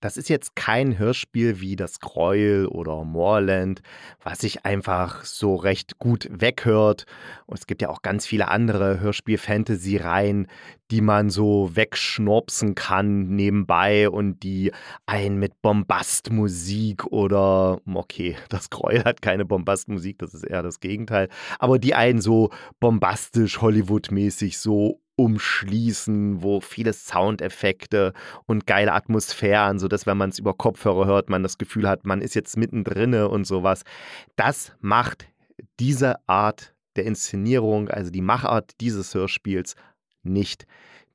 Das 0.00 0.16
ist 0.16 0.28
jetzt 0.28 0.54
kein 0.54 0.98
Hörspiel 0.98 1.60
wie 1.60 1.74
das 1.74 1.98
Gräuel 1.98 2.66
oder 2.66 3.04
Moorland, 3.04 3.82
was 4.22 4.40
sich 4.40 4.64
einfach 4.64 5.24
so 5.24 5.56
recht 5.56 5.98
gut 5.98 6.28
weghört. 6.30 7.04
Und 7.46 7.58
es 7.58 7.66
gibt 7.66 7.82
ja 7.82 7.88
auch 7.88 8.02
ganz 8.02 8.26
viele 8.26 8.48
andere 8.48 9.00
Hörspiel-Fantasy-Reihen, 9.00 10.46
die 10.90 11.00
man 11.00 11.30
so 11.30 11.74
wegschnurpsen 11.74 12.74
kann 12.74 13.28
nebenbei 13.34 14.08
und 14.08 14.42
die 14.42 14.72
einen 15.06 15.38
mit 15.38 15.60
Bombastmusik 15.62 17.06
oder, 17.06 17.80
okay, 17.92 18.36
das 18.48 18.70
Gräuel 18.70 19.04
hat 19.04 19.20
keine 19.20 19.44
Bombastmusik, 19.44 20.18
das 20.18 20.32
ist 20.32 20.44
eher 20.44 20.62
das 20.62 20.80
Gegenteil, 20.80 21.28
aber 21.58 21.78
die 21.78 21.94
einen 21.94 22.20
so 22.20 22.50
bombastisch, 22.80 23.60
Hollywood-mäßig 23.60 24.58
so 24.58 25.00
umschließen, 25.18 26.42
wo 26.42 26.60
viele 26.60 26.92
Soundeffekte 26.92 28.12
und 28.46 28.66
geile 28.66 28.92
Atmosphären, 28.92 29.80
sodass, 29.80 30.06
wenn 30.06 30.16
man 30.16 30.30
es 30.30 30.38
über 30.38 30.54
Kopfhörer 30.54 31.06
hört, 31.06 31.28
man 31.28 31.42
das 31.42 31.58
Gefühl 31.58 31.88
hat, 31.88 32.06
man 32.06 32.22
ist 32.22 32.34
jetzt 32.34 32.56
mittendrin 32.56 33.14
und 33.14 33.44
sowas. 33.44 33.82
Das 34.36 34.72
macht 34.80 35.26
diese 35.80 36.16
Art 36.28 36.72
der 36.94 37.04
Inszenierung, 37.04 37.88
also 37.88 38.12
die 38.12 38.20
Machart 38.20 38.72
dieses 38.80 39.12
Hörspiels, 39.12 39.74
nicht. 40.22 40.66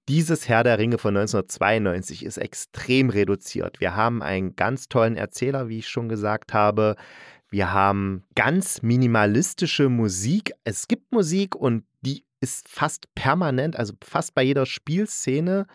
Dieses 0.10 0.50
Herr 0.50 0.66
der 0.66 0.80
Ringe 0.80 0.98
von 0.98 1.16
1992 1.16 2.26
ist 2.26 2.38
extrem 2.38 3.10
reduziert. 3.10 3.80
Wir 3.80 3.96
haben 3.96 4.22
einen 4.22 4.58
ganz 4.58 4.90
tollen 4.90 5.16
Erzähler, 5.16 5.70
wie 5.70 5.80
ich 5.80 5.88
schon 5.88 6.10
gesagt 6.10 6.54
habe. 6.54 6.98
Wir 7.50 7.72
haben 7.72 8.24
ganz 8.36 8.82
minimalistische 8.82 9.88
Musik. 9.88 10.52
Es 10.66 10.90
gibt 10.90 11.14
Musik 11.14 11.56
und 11.56 11.86
die 12.02 12.26
ist 12.44 12.68
fast 12.68 13.08
permanent, 13.16 13.78
also 13.78 13.94
fast 14.04 14.36
bei 14.36 14.44
jeder 14.44 14.66
Spielszene 14.66 15.66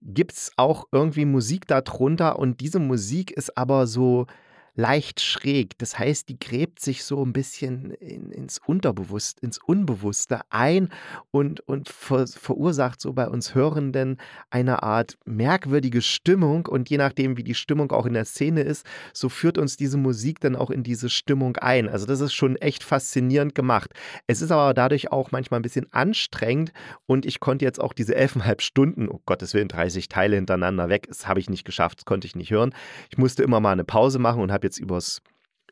gibt 0.00 0.32
es 0.32 0.52
auch 0.56 0.86
irgendwie 0.92 1.24
Musik 1.24 1.66
darunter 1.66 2.38
und 2.38 2.60
diese 2.60 2.78
Musik 2.78 3.32
ist 3.32 3.58
aber 3.58 3.88
so 3.88 4.26
leicht 4.74 5.20
schräg. 5.20 5.76
Das 5.78 5.98
heißt, 5.98 6.28
die 6.28 6.38
gräbt 6.38 6.80
sich 6.80 7.04
so 7.04 7.24
ein 7.24 7.32
bisschen 7.32 7.90
in, 7.92 8.30
ins 8.30 8.58
Unterbewusst, 8.64 9.40
ins 9.40 9.58
Unbewusste 9.58 10.40
ein 10.48 10.88
und, 11.30 11.60
und 11.60 11.90
ver, 11.90 12.26
verursacht 12.26 13.00
so 13.00 13.12
bei 13.12 13.28
uns 13.28 13.54
Hörenden 13.54 14.16
eine 14.50 14.82
Art 14.82 15.18
merkwürdige 15.26 16.00
Stimmung. 16.00 16.66
Und 16.66 16.88
je 16.88 16.96
nachdem, 16.96 17.36
wie 17.36 17.44
die 17.44 17.54
Stimmung 17.54 17.92
auch 17.92 18.06
in 18.06 18.14
der 18.14 18.24
Szene 18.24 18.62
ist, 18.62 18.86
so 19.12 19.28
führt 19.28 19.58
uns 19.58 19.76
diese 19.76 19.98
Musik 19.98 20.40
dann 20.40 20.56
auch 20.56 20.70
in 20.70 20.82
diese 20.82 21.10
Stimmung 21.10 21.56
ein. 21.58 21.88
Also 21.88 22.06
das 22.06 22.20
ist 22.20 22.32
schon 22.32 22.56
echt 22.56 22.82
faszinierend 22.82 23.54
gemacht. 23.54 23.90
Es 24.26 24.40
ist 24.40 24.50
aber 24.50 24.72
dadurch 24.72 25.12
auch 25.12 25.32
manchmal 25.32 25.60
ein 25.60 25.64
bisschen 25.64 25.92
anstrengend 25.92 26.72
und 27.06 27.26
ich 27.26 27.40
konnte 27.40 27.64
jetzt 27.64 27.80
auch 27.80 27.92
diese 27.92 28.14
elfeinhalb 28.14 28.62
Stunden, 28.62 29.08
oh 29.08 29.20
Gottes 29.26 29.52
Willen, 29.52 29.68
30 29.68 30.08
Teile 30.08 30.36
hintereinander 30.36 30.88
weg, 30.88 31.06
das 31.08 31.28
habe 31.28 31.40
ich 31.40 31.50
nicht 31.50 31.64
geschafft, 31.64 31.98
das 31.98 32.04
konnte 32.06 32.26
ich 32.26 32.36
nicht 32.36 32.50
hören. 32.50 32.74
Ich 33.10 33.18
musste 33.18 33.42
immer 33.42 33.60
mal 33.60 33.72
eine 33.72 33.84
Pause 33.84 34.18
machen 34.18 34.40
und 34.40 34.50
habe 34.50 34.61
habe 34.62 34.66
jetzt 34.68 34.78
übers 34.78 35.20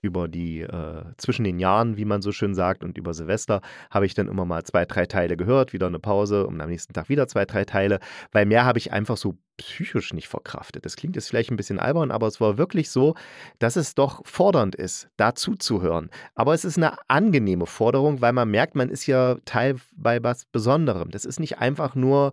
über 0.02 0.28
die 0.28 0.62
äh, 0.62 1.04
zwischen 1.18 1.44
den 1.44 1.58
Jahren, 1.58 1.98
wie 1.98 2.06
man 2.06 2.22
so 2.22 2.32
schön 2.32 2.54
sagt, 2.54 2.82
und 2.82 2.96
über 2.96 3.12
Silvester 3.12 3.60
habe 3.90 4.06
ich 4.06 4.14
dann 4.14 4.28
immer 4.28 4.46
mal 4.46 4.64
zwei, 4.64 4.86
drei 4.86 5.04
Teile 5.04 5.36
gehört, 5.36 5.74
wieder 5.74 5.88
eine 5.88 5.98
Pause 5.98 6.46
und 6.46 6.58
am 6.60 6.70
nächsten 6.70 6.94
Tag 6.94 7.10
wieder 7.10 7.28
zwei, 7.28 7.44
drei 7.44 7.66
Teile, 7.66 8.00
weil 8.32 8.46
mehr 8.46 8.64
habe 8.64 8.78
ich 8.78 8.92
einfach 8.92 9.18
so 9.18 9.36
psychisch 9.58 10.14
nicht 10.14 10.28
verkraftet. 10.28 10.86
Das 10.86 10.96
klingt 10.96 11.16
jetzt 11.16 11.28
vielleicht 11.28 11.50
ein 11.50 11.56
bisschen 11.56 11.78
albern, 11.78 12.10
aber 12.10 12.26
es 12.28 12.40
war 12.40 12.56
wirklich 12.56 12.88
so, 12.88 13.14
dass 13.58 13.76
es 13.76 13.94
doch 13.94 14.22
fordernd 14.24 14.74
ist, 14.74 15.10
dazu 15.18 15.54
zu 15.54 15.82
hören. 15.82 16.08
Aber 16.34 16.54
es 16.54 16.64
ist 16.64 16.78
eine 16.78 16.96
angenehme 17.08 17.66
Forderung, 17.66 18.22
weil 18.22 18.32
man 18.32 18.50
merkt, 18.50 18.74
man 18.74 18.88
ist 18.88 19.06
ja 19.06 19.36
Teil 19.44 19.76
bei 19.94 20.22
was 20.22 20.46
Besonderem. 20.46 21.10
Das 21.10 21.26
ist 21.26 21.40
nicht 21.40 21.58
einfach 21.58 21.94
nur 21.94 22.32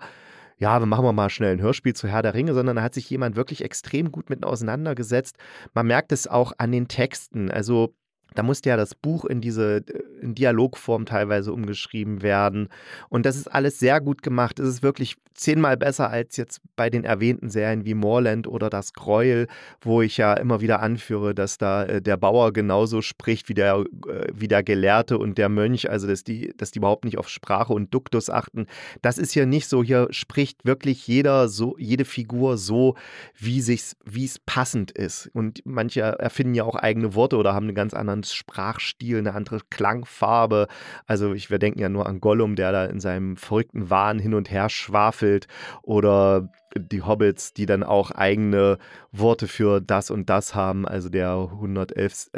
ja, 0.58 0.80
wir 0.80 0.86
machen 0.86 1.06
wir 1.06 1.14
mal 1.14 1.30
schnell 1.30 1.54
ein 1.54 1.62
Hörspiel 1.62 1.94
zu 1.94 2.08
Herr 2.08 2.24
der 2.24 2.34
Ringe, 2.34 2.54
sondern 2.54 2.78
da 2.78 2.82
hat 2.82 2.94
sich 2.94 3.10
jemand 3.10 3.36
wirklich 3.36 3.64
extrem 3.64 4.12
gut 4.12 4.30
mit 4.30 4.44
auseinandergesetzt. 4.44 5.38
Man 5.74 5.88
merkt 5.88 6.12
es 6.12 6.28
auch 6.28 6.54
an 6.58 6.72
den 6.72 6.88
Texten. 6.88 7.52
Also 7.52 7.94
da 8.36 8.44
musste 8.44 8.70
ja 8.70 8.78
das 8.78 8.96
Buch 8.96 9.26
in 9.26 9.42
diese 9.42 9.84
in 10.22 10.36
Dialogform 10.36 11.06
teilweise 11.06 11.54
umgeschrieben 11.54 12.22
werden. 12.22 12.70
Und 13.10 13.26
das 13.26 13.36
ist 13.36 13.48
alles 13.48 13.80
sehr 13.80 14.02
gut 14.02 14.22
gemacht. 14.22 14.60
Es 14.60 14.68
ist 14.68 14.84
wirklich 14.84 15.16
zehnmal 15.38 15.78
besser 15.78 16.10
als 16.10 16.36
jetzt 16.36 16.62
bei 16.76 16.90
den 16.90 17.04
erwähnten 17.04 17.50
Serien 17.50 17.86
wie 17.86 17.94
Moorland 17.94 18.48
oder 18.48 18.70
Das 18.70 18.94
Gräuel, 18.94 19.48
wo 19.82 20.02
ich 20.02 20.18
ja 20.18 20.34
immer 20.34 20.62
wieder 20.62 20.82
anführe, 20.82 21.34
dass 21.34 21.58
da 21.58 21.86
äh, 21.86 22.02
der 22.02 22.18
Bauer 22.18 22.52
genauso 22.54 23.02
spricht 23.02 23.48
wie 23.48 23.54
der, 23.54 23.86
äh, 24.08 24.28
wie 24.34 24.48
der 24.48 24.64
Gelehrte 24.64 25.18
und 25.18 25.38
der 25.38 25.50
Mönch, 25.50 25.90
also 25.90 26.08
dass 26.08 26.24
die, 26.24 26.54
dass 26.58 26.72
die 26.72 26.80
überhaupt 26.80 27.06
nicht 27.06 27.18
auf 27.18 27.30
Sprache 27.30 27.72
und 27.72 27.94
Duktus 27.94 28.30
achten. 28.30 28.66
Das 29.02 29.18
ist 29.18 29.32
hier 29.32 29.46
nicht 29.46 29.68
so. 29.68 29.84
Hier 29.84 30.08
spricht 30.10 30.66
wirklich 30.66 31.08
jeder 31.08 31.48
so, 31.48 31.76
jede 31.78 32.06
Figur 32.06 32.58
so, 32.58 32.96
wie 33.38 33.58
wie 34.06 34.26
es 34.26 34.40
passend 34.40 34.92
ist. 34.92 35.30
Und 35.34 35.62
manche 35.66 36.02
erfinden 36.02 36.56
ja 36.56 36.64
auch 36.64 36.76
eigene 36.76 37.14
Worte 37.14 37.38
oder 37.38 37.54
haben 37.54 37.68
einen 37.68 37.76
ganz 37.76 37.94
anderen 37.94 38.17
Sprachstil, 38.24 39.18
eine 39.18 39.34
andere 39.34 39.60
Klangfarbe. 39.70 40.68
Also 41.06 41.34
ich, 41.34 41.50
wir 41.50 41.60
denken 41.60 41.80
ja 41.80 41.90
nur 41.90 42.08
an 42.08 42.20
Gollum, 42.20 42.56
der 42.56 42.72
da 42.72 42.86
in 42.86 43.00
seinem 43.00 43.38
verrückten 43.38 43.90
Wahn 43.90 44.20
hin 44.20 44.34
und 44.34 44.52
her 44.52 44.70
schwafelt 44.70 45.48
oder 45.82 46.50
die 46.76 47.02
Hobbits, 47.02 47.54
die 47.54 47.66
dann 47.66 47.84
auch 47.84 48.12
eigene 48.12 48.78
Worte 49.12 49.48
für 49.48 49.82
das 49.82 50.12
und 50.12 50.30
das 50.30 50.56
haben. 50.56 50.88
Also 50.88 51.10
der 51.10 51.32
111. 51.32 52.30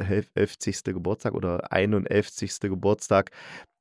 Geburtstag 0.83 1.33
oder 1.33 1.71
51. 1.71 2.59
Geburtstag 2.61 3.31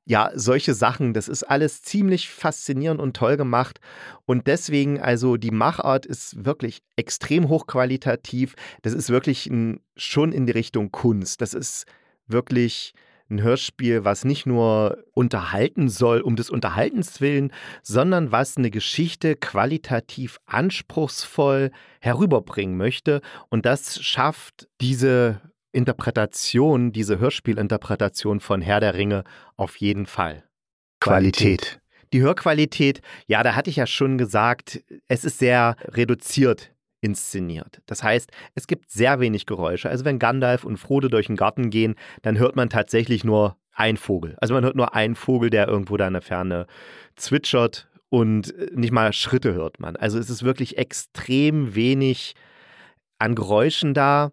ja, 0.05 0.31
solche 0.33 0.73
Sachen, 0.73 1.13
das 1.13 1.27
ist 1.27 1.43
alles 1.43 1.83
ziemlich 1.83 2.29
faszinierend 2.29 2.99
und 2.99 3.15
toll 3.15 3.37
gemacht. 3.37 3.79
Und 4.25 4.47
deswegen, 4.47 4.99
also 4.99 5.37
die 5.37 5.51
Machart 5.51 6.05
ist 6.05 6.45
wirklich 6.45 6.81
extrem 6.95 7.47
hochqualitativ. 7.47 8.55
Das 8.81 8.93
ist 8.93 9.09
wirklich 9.09 9.45
ein, 9.47 9.81
schon 9.95 10.31
in 10.31 10.47
die 10.47 10.51
Richtung 10.51 10.91
Kunst. 10.91 11.41
Das 11.41 11.53
ist 11.53 11.85
wirklich 12.25 12.93
ein 13.29 13.41
Hörspiel, 13.43 14.03
was 14.05 14.25
nicht 14.25 14.45
nur 14.45 15.03
unterhalten 15.13 15.89
soll, 15.89 16.21
um 16.21 16.35
des 16.35 16.49
Unterhaltens 16.49 17.21
willen, 17.21 17.51
sondern 17.83 18.31
was 18.31 18.57
eine 18.57 18.71
Geschichte 18.71 19.35
qualitativ 19.35 20.39
anspruchsvoll 20.45 21.71
herüberbringen 22.01 22.77
möchte. 22.77 23.21
Und 23.49 23.65
das 23.65 24.01
schafft 24.03 24.67
diese 24.81 25.41
Interpretation, 25.71 26.91
diese 26.91 27.19
Hörspielinterpretation 27.19 28.39
von 28.39 28.61
Herr 28.61 28.79
der 28.79 28.95
Ringe 28.95 29.23
auf 29.55 29.75
jeden 29.77 30.05
Fall. 30.05 30.43
Qualität. 30.99 31.79
Die 32.11 32.21
Hörqualität, 32.21 33.01
ja, 33.27 33.43
da 33.43 33.55
hatte 33.55 33.69
ich 33.69 33.75
ja 33.75 33.85
schon 33.85 34.17
gesagt, 34.17 34.83
es 35.07 35.23
ist 35.23 35.37
sehr 35.37 35.75
reduziert 35.89 36.71
inszeniert. 37.01 37.81
Das 37.85 38.03
heißt, 38.03 38.31
es 38.55 38.67
gibt 38.67 38.89
sehr 38.89 39.19
wenig 39.19 39.45
Geräusche. 39.45 39.89
Also 39.89 40.05
wenn 40.05 40.19
Gandalf 40.19 40.63
und 40.63 40.77
Frodo 40.77 41.07
durch 41.07 41.27
den 41.27 41.37
Garten 41.37 41.69
gehen, 41.69 41.95
dann 42.23 42.37
hört 42.37 42.55
man 42.55 42.69
tatsächlich 42.69 43.23
nur 43.23 43.57
einen 43.71 43.97
Vogel. 43.97 44.35
Also 44.41 44.53
man 44.53 44.63
hört 44.63 44.75
nur 44.75 44.93
einen 44.93 45.15
Vogel, 45.15 45.49
der 45.49 45.67
irgendwo 45.67 45.95
da 45.95 46.07
in 46.07 46.13
der 46.13 46.21
Ferne 46.21 46.67
zwitschert 47.15 47.87
und 48.09 48.53
nicht 48.75 48.91
mal 48.91 49.13
Schritte 49.13 49.53
hört 49.53 49.79
man. 49.79 49.95
Also 49.95 50.19
es 50.19 50.29
ist 50.29 50.43
wirklich 50.43 50.77
extrem 50.77 51.75
wenig 51.75 52.35
an 53.19 53.35
Geräuschen 53.35 53.93
da. 53.93 54.31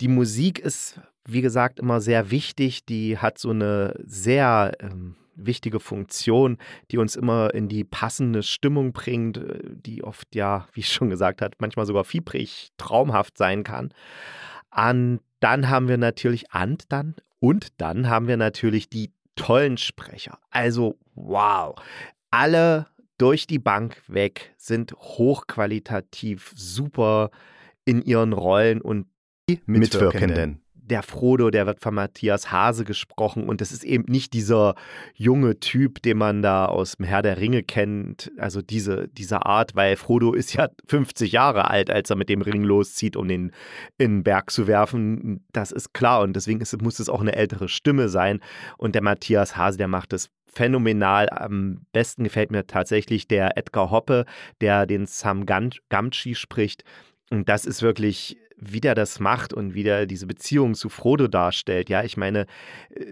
Die 0.00 0.08
Musik 0.08 0.58
ist, 0.58 1.00
wie 1.24 1.42
gesagt, 1.42 1.78
immer 1.78 2.00
sehr 2.00 2.30
wichtig. 2.30 2.84
Die 2.84 3.18
hat 3.18 3.38
so 3.38 3.50
eine 3.50 3.94
sehr 4.04 4.72
ähm, 4.80 5.16
wichtige 5.34 5.80
Funktion, 5.80 6.58
die 6.90 6.98
uns 6.98 7.16
immer 7.16 7.54
in 7.54 7.68
die 7.68 7.84
passende 7.84 8.42
Stimmung 8.42 8.92
bringt, 8.92 9.38
äh, 9.38 9.60
die 9.64 10.04
oft 10.04 10.34
ja, 10.34 10.68
wie 10.72 10.80
ich 10.80 10.92
schon 10.92 11.10
gesagt 11.10 11.42
habe, 11.42 11.56
manchmal 11.58 11.86
sogar 11.86 12.04
fiebrig, 12.04 12.70
traumhaft 12.76 13.38
sein 13.38 13.64
kann. 13.64 13.92
Und 14.74 15.20
dann 15.40 15.68
haben 15.68 15.88
wir 15.88 15.98
natürlich 15.98 16.50
and 16.52 16.84
dann 16.90 17.16
und 17.40 17.68
dann 17.78 18.08
haben 18.08 18.28
wir 18.28 18.36
natürlich 18.36 18.88
die 18.88 19.10
tollen 19.34 19.76
Sprecher. 19.76 20.38
Also 20.50 20.98
wow, 21.14 21.74
alle 22.30 22.86
durch 23.18 23.46
die 23.46 23.58
Bank 23.58 24.02
weg 24.06 24.54
sind 24.56 24.92
hochqualitativ 24.92 26.52
super 26.54 27.30
in 27.84 28.02
ihren 28.02 28.32
Rollen 28.32 28.80
und 28.80 29.06
Mitwirkenden. 29.66 30.60
Der 30.74 31.02
Frodo, 31.02 31.50
der 31.50 31.66
wird 31.66 31.80
von 31.80 31.94
Matthias 31.94 32.50
Hase 32.50 32.84
gesprochen 32.84 33.48
und 33.48 33.60
das 33.60 33.70
ist 33.70 33.84
eben 33.84 34.04
nicht 34.08 34.34
dieser 34.34 34.74
junge 35.14 35.60
Typ, 35.60 36.02
den 36.02 36.18
man 36.18 36.42
da 36.42 36.66
aus 36.66 36.96
dem 36.96 37.06
Herr 37.06 37.22
der 37.22 37.38
Ringe 37.38 37.62
kennt, 37.62 38.32
also 38.36 38.62
diese, 38.62 39.08
diese 39.08 39.46
Art, 39.46 39.76
weil 39.76 39.96
Frodo 39.96 40.34
ist 40.34 40.54
ja 40.54 40.68
50 40.88 41.32
Jahre 41.32 41.70
alt, 41.70 41.88
als 41.88 42.10
er 42.10 42.16
mit 42.16 42.28
dem 42.28 42.42
Ring 42.42 42.64
loszieht, 42.64 43.16
um 43.16 43.28
den 43.28 43.52
in 43.96 44.16
den 44.16 44.24
Berg 44.24 44.50
zu 44.50 44.66
werfen. 44.66 45.46
Das 45.52 45.70
ist 45.70 45.94
klar 45.94 46.22
und 46.22 46.34
deswegen 46.34 46.60
ist, 46.60 46.82
muss 46.82 46.98
es 46.98 47.08
auch 47.08 47.20
eine 47.20 47.36
ältere 47.36 47.68
Stimme 47.68 48.08
sein 48.08 48.40
und 48.76 48.94
der 48.94 49.02
Matthias 49.02 49.56
Hase, 49.56 49.78
der 49.78 49.88
macht 49.88 50.12
es 50.12 50.30
phänomenal. 50.52 51.28
Am 51.30 51.86
besten 51.92 52.24
gefällt 52.24 52.50
mir 52.50 52.66
tatsächlich 52.66 53.28
der 53.28 53.56
Edgar 53.56 53.90
Hoppe, 53.90 54.26
der 54.60 54.86
den 54.86 55.06
Sam 55.06 55.46
Gamgee 55.46 56.34
spricht. 56.34 56.84
Und 57.30 57.48
das 57.48 57.64
ist 57.64 57.80
wirklich 57.80 58.36
wie 58.64 58.80
der 58.80 58.94
das 58.94 59.18
macht 59.18 59.52
und 59.52 59.74
wie 59.74 59.82
der 59.82 60.06
diese 60.06 60.26
Beziehung 60.26 60.74
zu 60.74 60.88
Frodo 60.88 61.26
darstellt. 61.26 61.88
Ja, 61.88 62.04
ich 62.04 62.16
meine, 62.16 62.46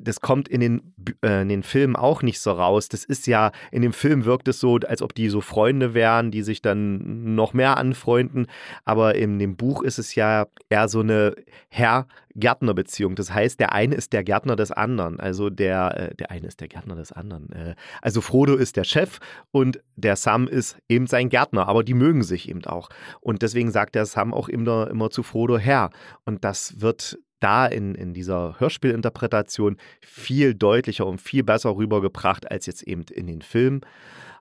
das 0.01 0.21
kommt 0.21 0.49
in 0.49 0.61
den, 0.61 0.95
äh, 1.25 1.43
in 1.43 1.49
den 1.49 1.63
Filmen 1.63 1.97
auch 1.97 2.23
nicht 2.23 2.41
so 2.41 2.53
raus. 2.53 2.89
Das 2.89 3.05
ist 3.05 3.27
ja, 3.27 3.51
in 3.73 3.83
dem 3.83 3.93
Film 3.93 4.25
wirkt 4.25 4.49
es 4.49 4.61
so, 4.61 4.77
als 4.77 5.03
ob 5.03 5.15
die 5.15 5.29
so 5.29 5.41
Freunde 5.41 5.95
wären, 5.95 6.31
die 6.31 6.43
sich 6.43 6.63
dann 6.63 7.35
noch 7.35 7.53
mehr 7.53 7.77
anfreunden. 7.77 8.47
Aber 8.85 9.17
in 9.17 9.39
dem 9.39 9.57
Buch 9.57 9.83
ist 9.83 9.99
es 9.99 10.15
ja 10.15 10.47
eher 10.69 10.89
so 10.89 11.01
eine 11.01 11.35
Herr- 11.69 12.07
Gärtnerbeziehung. 12.35 13.15
Das 13.15 13.33
heißt, 13.33 13.61
der 13.61 13.73
eine 13.73 13.95
ist 13.95 14.13
der 14.13 14.25
Gärtner 14.25 14.57
des 14.57 14.71
anderen. 14.71 15.21
Also 15.21 15.51
der, 15.51 16.11
äh, 16.11 16.15
der 16.15 16.31
eine 16.31 16.47
ist 16.47 16.61
der 16.61 16.69
Gärtner 16.69 16.97
des 16.97 17.13
anderen. 17.13 17.51
Äh, 17.53 17.75
also 18.03 18.21
Frodo 18.21 18.57
ist 18.57 18.77
der 18.77 18.85
Chef 18.85 19.19
und 19.51 19.81
der 19.97 20.17
Sam 20.17 20.49
ist 20.49 20.79
eben 20.89 21.07
sein 21.07 21.29
Gärtner, 21.29 21.69
aber 21.69 21.85
die 21.85 21.95
mögen 21.95 22.23
sich 22.23 22.49
eben 22.49 22.65
auch. 22.65 22.89
Und 23.21 23.43
deswegen 23.43 23.71
sagt 23.71 23.95
der 23.95 24.07
Sam 24.07 24.33
auch 24.33 24.49
immer, 24.49 24.89
immer 24.91 25.11
zu 25.11 25.23
Frodo 25.23 25.59
Herr. 25.59 25.91
Und 26.25 26.45
das 26.45 26.81
wird 26.81 27.19
da 27.41 27.67
in, 27.67 27.95
in 27.95 28.13
dieser 28.15 28.61
Hörspielinterpretation 28.61 29.79
viel 30.01 30.55
deutlicher 30.55 31.07
und 31.07 31.21
viel 31.21 31.43
besser 31.43 31.75
rübergebracht 31.75 32.51
als 32.51 32.67
jetzt 32.67 32.83
eben 32.83 33.05
in 33.11 33.27
den 33.27 33.43
Filmen. 33.43 33.81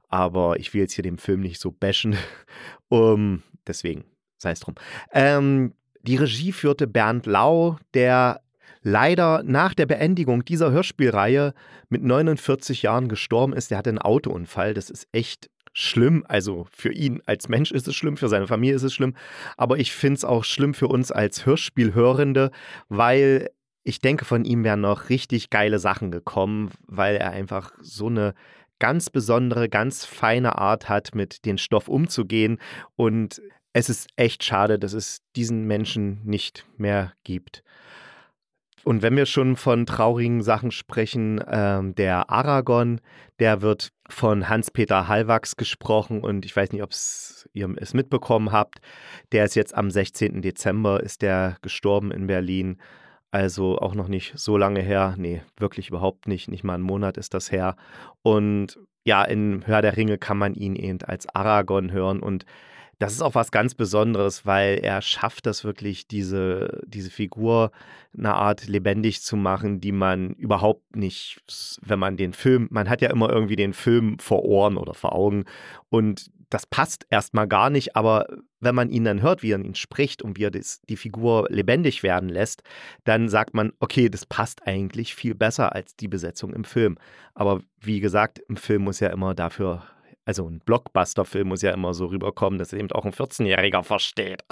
Aber 0.10 0.60
ich 0.60 0.74
will 0.74 0.81
jetzt 0.81 0.93
hier 0.93 1.03
den 1.03 1.17
Film 1.17 1.41
nicht 1.41 1.60
so 1.60 1.72
bashen. 1.72 2.17
um, 2.89 3.43
deswegen, 3.65 4.03
sei 4.38 4.51
es 4.51 4.60
drum. 4.60 4.75
Ähm, 5.13 5.74
die 6.03 6.15
Regie 6.15 6.51
führte 6.51 6.88
Bernd 6.88 7.25
Lau, 7.25 7.77
der 7.94 8.41
leider 8.82 9.44
nach 9.44 9.74
der 9.74 9.86
Beendigung 9.86 10.46
dieser 10.46 10.72
Hörspielreihe 10.72 11.53
mit 11.89 12.03
49 12.03 12.84
Jahren 12.84 13.10
gestorben 13.10 13.53
ist. 13.53 13.72
Der 13.72 13.77
hatte 13.77 13.89
einen 13.89 14.00
Autounfall. 14.00 14.74
Das 14.74 14.89
ist 14.89 15.08
echt 15.12 15.50
schlimm. 15.74 16.24
Also 16.27 16.68
für 16.72 16.91
ihn 16.91 17.22
als 17.25 17.50
Mensch 17.50 17.72
ist 17.72 17.88
es 17.88 17.96
schlimm, 17.96 18.18
für 18.18 18.29
seine 18.29 18.48
Familie 18.48 18.75
ist 18.75 18.84
es 18.84 18.94
schlimm. 18.94 19.15
Aber 19.58 19.77
ich 19.77 19.91
finde 19.91 20.15
es 20.15 20.25
auch 20.25 20.44
schlimm 20.44 20.74
für 20.74 20.88
uns 20.88 21.12
als 21.12 21.46
Hörspielhörende, 21.46 22.51
weil 22.88 23.50
ich 23.84 24.00
denke, 24.00 24.25
von 24.25 24.46
ihm 24.46 24.63
wären 24.63 24.82
noch 24.82 25.10
richtig 25.10 25.50
geile 25.50 25.79
Sachen 25.79 26.12
gekommen, 26.12 26.72
weil 26.86 27.15
er 27.15 27.32
einfach 27.32 27.72
so 27.82 28.08
eine 28.08 28.34
ganz 28.77 29.10
besondere, 29.10 29.68
ganz 29.68 30.06
feine 30.06 30.58
Art 30.58 30.89
hat, 30.89 31.15
mit 31.15 31.46
dem 31.46 31.58
Stoff 31.58 31.88
umzugehen. 31.88 32.60
Und 32.96 33.41
es 33.79 33.89
ist 33.89 34.09
echt 34.17 34.43
schade, 34.43 34.77
dass 34.77 34.91
es 34.91 35.21
diesen 35.38 35.65
Menschen 35.65 36.19
nicht 36.25 36.65
mehr 36.77 37.13
gibt. 37.24 37.63
Und 38.83 39.01
wenn 39.01 39.15
wir 39.15 39.25
schon 39.25 39.55
von 39.55 39.86
traurigen 39.86 40.41
Sachen 40.41 40.71
sprechen, 40.71 41.41
ähm, 41.50 41.95
der 41.95 42.29
Aragon, 42.29 43.00
der 43.39 43.62
wird 43.62 43.91
von 44.09 44.50
Hans-Peter 44.50 45.07
Hallwachs 45.07 45.55
gesprochen 45.55 46.21
und 46.21 46.45
ich 46.45 46.55
weiß 46.55 46.71
nicht, 46.71 46.83
ob 46.83 46.91
ihr 47.53 47.74
es 47.77 47.93
mitbekommen 47.93 48.51
habt. 48.51 48.79
Der 49.31 49.45
ist 49.45 49.55
jetzt 49.55 49.75
am 49.75 49.91
16. 49.91 50.41
Dezember, 50.41 51.01
ist 51.01 51.21
der 51.21 51.57
gestorben 51.62 52.12
in 52.12 52.27
Berlin. 52.27 52.77
Also 53.31 53.77
auch 53.77 53.95
noch 53.95 54.07
nicht 54.07 54.33
so 54.38 54.57
lange 54.57 54.81
her. 54.81 55.15
Nee, 55.17 55.41
wirklich 55.57 55.89
überhaupt 55.89 56.27
nicht. 56.27 56.50
Nicht 56.50 56.63
mal 56.63 56.75
einen 56.75 56.83
Monat 56.83 57.17
ist 57.17 57.33
das 57.33 57.51
her. 57.51 57.75
Und 58.24 58.79
ja, 59.05 59.24
in 59.24 59.65
Hör 59.67 59.81
der 59.81 59.95
Ringe 59.95 60.17
kann 60.17 60.38
man 60.38 60.53
ihn 60.53 60.75
eben 60.75 61.00
als 61.03 61.27
Aragon 61.33 61.91
hören 61.91 62.19
und 62.21 62.45
das 63.00 63.13
ist 63.13 63.22
auch 63.22 63.34
was 63.34 63.51
ganz 63.51 63.75
Besonderes, 63.75 64.46
weil 64.46 64.79
er 64.84 65.01
schafft 65.01 65.46
das 65.46 65.63
wirklich, 65.63 66.08
diese, 66.08 66.82
diese 66.86 67.10
Figur 67.10 67.72
eine 68.15 68.36
Art 68.36 68.68
lebendig 68.68 69.22
zu 69.22 69.38
machen, 69.38 69.79
die 69.79 69.94
man 69.94 70.32
überhaupt 70.34 70.96
nicht, 70.98 71.41
wenn 71.82 72.00
man 72.00 72.18
den 72.18 72.34
Film, 72.34 72.68
man 72.72 72.89
hat 72.89 73.01
ja 73.01 73.10
immer 73.10 73.29
irgendwie 73.29 73.56
den 73.56 73.74
Film 73.74 74.20
vor 74.20 74.44
Ohren 74.44 74.77
oder 74.77 74.94
vor 74.94 75.13
Augen 75.13 75.46
und 75.89 76.29
das 76.50 76.65
passt 76.65 77.06
erstmal 77.10 77.48
gar 77.48 77.70
nicht, 77.70 77.96
aber 77.96 78.25
wenn 78.60 78.74
man 78.74 78.89
ihn 78.89 79.03
dann 79.03 79.22
hört, 79.22 79.44
wie 79.44 79.51
er 79.51 79.60
ihn 79.60 79.75
spricht 79.75 80.22
und 80.22 80.38
wie 80.38 80.46
er 80.46 80.51
das, 80.51 80.82
die 80.89 80.98
Figur 80.98 81.48
lebendig 81.50 82.01
werden 82.01 82.27
lässt, 82.27 82.63
dann 83.03 83.29
sagt 83.29 83.53
man, 83.53 83.72
okay, 83.79 84.10
das 84.10 84.25
passt 84.25 84.65
eigentlich 84.65 85.13
viel 85.13 85.36
besser 85.36 85.74
als 85.75 85.96
die 85.96 86.08
Besetzung 86.08 86.53
im 86.53 86.63
Film. 86.63 86.98
Aber 87.36 87.62
wie 87.79 88.00
gesagt, 88.00 88.39
im 88.50 88.58
Film 88.58 88.84
muss 88.84 89.00
ja 89.00 89.10
immer 89.10 89.36
dafür 89.36 89.84
also 90.29 90.48
ein 90.48 90.59
Blockbuster-Film 90.63 91.48
muss 91.48 91.63
ja 91.63 91.71
immer 91.71 91.95
so 91.95 92.05
rüberkommen, 92.05 92.59
dass 92.59 92.71
eben 92.71 92.91
auch 92.91 93.03
ein 93.03 93.13
14-Jähriger 93.13 93.81
versteht. 93.81 94.43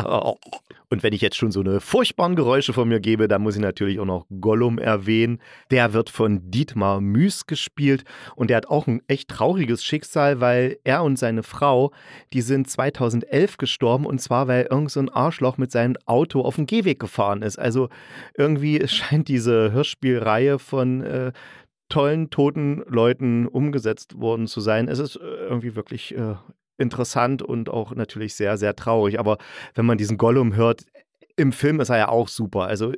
Und 0.90 1.04
wenn 1.04 1.14
ich 1.14 1.22
jetzt 1.22 1.36
schon 1.36 1.52
so 1.52 1.60
eine 1.60 1.82
furchtbaren 1.82 2.36
Geräusche 2.36 2.74
von 2.74 2.88
mir 2.88 3.00
gebe, 3.00 3.28
dann 3.28 3.44
muss 3.44 3.56
ich 3.56 3.62
natürlich 3.62 4.00
auch 4.00 4.06
noch 4.06 4.26
Gollum 4.42 4.80
erwähnen. 4.80 5.40
Der 5.70 5.94
wird 5.94 6.10
von 6.10 6.50
Dietmar 6.50 7.00
Müß 7.00 7.46
gespielt 7.46 8.06
und 8.36 8.50
der 8.50 8.58
hat 8.58 8.70
auch 8.70 8.88
ein 8.88 9.04
echt 9.08 9.30
trauriges 9.30 9.84
Schicksal, 9.84 10.42
weil 10.42 10.80
er 10.84 11.04
und 11.04 11.20
seine 11.20 11.44
Frau, 11.44 11.92
die 12.34 12.42
sind 12.42 12.68
2011 12.68 13.58
gestorben 13.58 14.08
und 14.08 14.20
zwar, 14.20 14.48
weil 14.48 14.68
irgend 14.72 14.90
so 14.90 15.00
ein 15.00 15.10
Arschloch 15.10 15.60
mit 15.60 15.72
seinem 15.72 15.96
Auto 16.08 16.42
auf 16.42 16.56
dem 16.56 16.66
Gehweg 16.66 17.00
gefahren 17.00 17.44
ist. 17.44 17.60
Also 17.60 17.90
irgendwie 18.36 18.82
scheint 18.88 19.28
diese 19.28 19.72
Hörspielreihe 19.74 20.58
von 20.58 21.04
äh, 21.04 21.34
tollen, 21.90 22.30
toten 22.30 22.84
Leuten 22.88 23.48
umgesetzt 23.48 24.20
worden 24.20 24.48
zu 24.48 24.62
sein. 24.62 24.88
Es 24.88 25.00
ist 25.00 25.16
äh, 25.16 25.20
irgendwie 25.20 25.76
wirklich 25.76 26.16
äh, 26.16 26.36
interessant 26.78 27.42
und 27.42 27.70
auch 27.70 27.94
natürlich 27.96 28.36
sehr, 28.36 28.58
sehr 28.58 28.76
traurig. 28.76 29.20
Aber 29.20 29.38
wenn 29.76 29.86
man 29.86 29.98
diesen 29.98 30.18
Gollum 30.18 30.56
hört, 30.56 30.84
im 31.36 31.52
Film 31.52 31.80
ist 31.80 31.90
er 31.90 31.98
ja 31.98 32.10
auch 32.10 32.28
super. 32.28 32.64
Also 32.64 32.94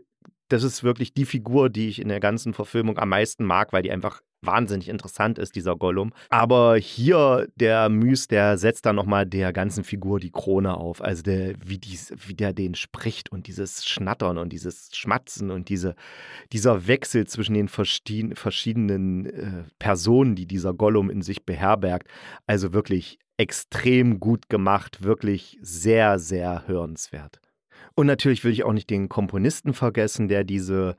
das 0.47 0.63
ist 0.63 0.83
wirklich 0.83 1.13
die 1.13 1.25
Figur, 1.25 1.69
die 1.69 1.87
ich 1.87 2.01
in 2.01 2.09
der 2.09 2.19
ganzen 2.19 2.53
Verfilmung 2.53 2.97
am 2.97 3.09
meisten 3.09 3.45
mag, 3.45 3.71
weil 3.71 3.83
die 3.83 3.91
einfach 3.91 4.21
wahnsinnig 4.41 4.89
interessant 4.89 5.37
ist, 5.37 5.55
dieser 5.55 5.75
Gollum. 5.75 6.11
Aber 6.29 6.77
hier, 6.77 7.47
der 7.55 7.89
Müs, 7.89 8.27
der 8.27 8.57
setzt 8.57 8.85
dann 8.85 8.95
nochmal 8.95 9.25
der 9.25 9.53
ganzen 9.53 9.83
Figur 9.83 10.19
die 10.19 10.31
Krone 10.31 10.75
auf. 10.77 11.01
Also 11.01 11.23
der, 11.23 11.55
wie, 11.63 11.77
dies, 11.77 12.13
wie 12.27 12.33
der 12.33 12.53
den 12.53 12.75
spricht 12.75 13.31
und 13.31 13.47
dieses 13.47 13.85
Schnattern 13.85 14.37
und 14.37 14.53
dieses 14.53 14.89
Schmatzen 14.93 15.51
und 15.51 15.69
diese, 15.69 15.95
dieser 16.53 16.87
Wechsel 16.87 17.27
zwischen 17.27 17.53
den 17.53 17.67
verschiedenen 17.67 19.25
äh, 19.25 19.63
Personen, 19.79 20.35
die 20.35 20.45
dieser 20.45 20.73
Gollum 20.73 21.09
in 21.09 21.21
sich 21.21 21.45
beherbergt. 21.45 22.07
Also 22.47 22.73
wirklich 22.73 23.19
extrem 23.37 24.19
gut 24.19 24.49
gemacht, 24.49 25.03
wirklich 25.03 25.57
sehr, 25.61 26.19
sehr 26.19 26.67
hörenswert. 26.67 27.39
Und 27.95 28.07
natürlich 28.07 28.43
will 28.43 28.51
ich 28.51 28.63
auch 28.63 28.73
nicht 28.73 28.89
den 28.89 29.09
Komponisten 29.09 29.73
vergessen, 29.73 30.27
der 30.27 30.43
diese 30.43 30.95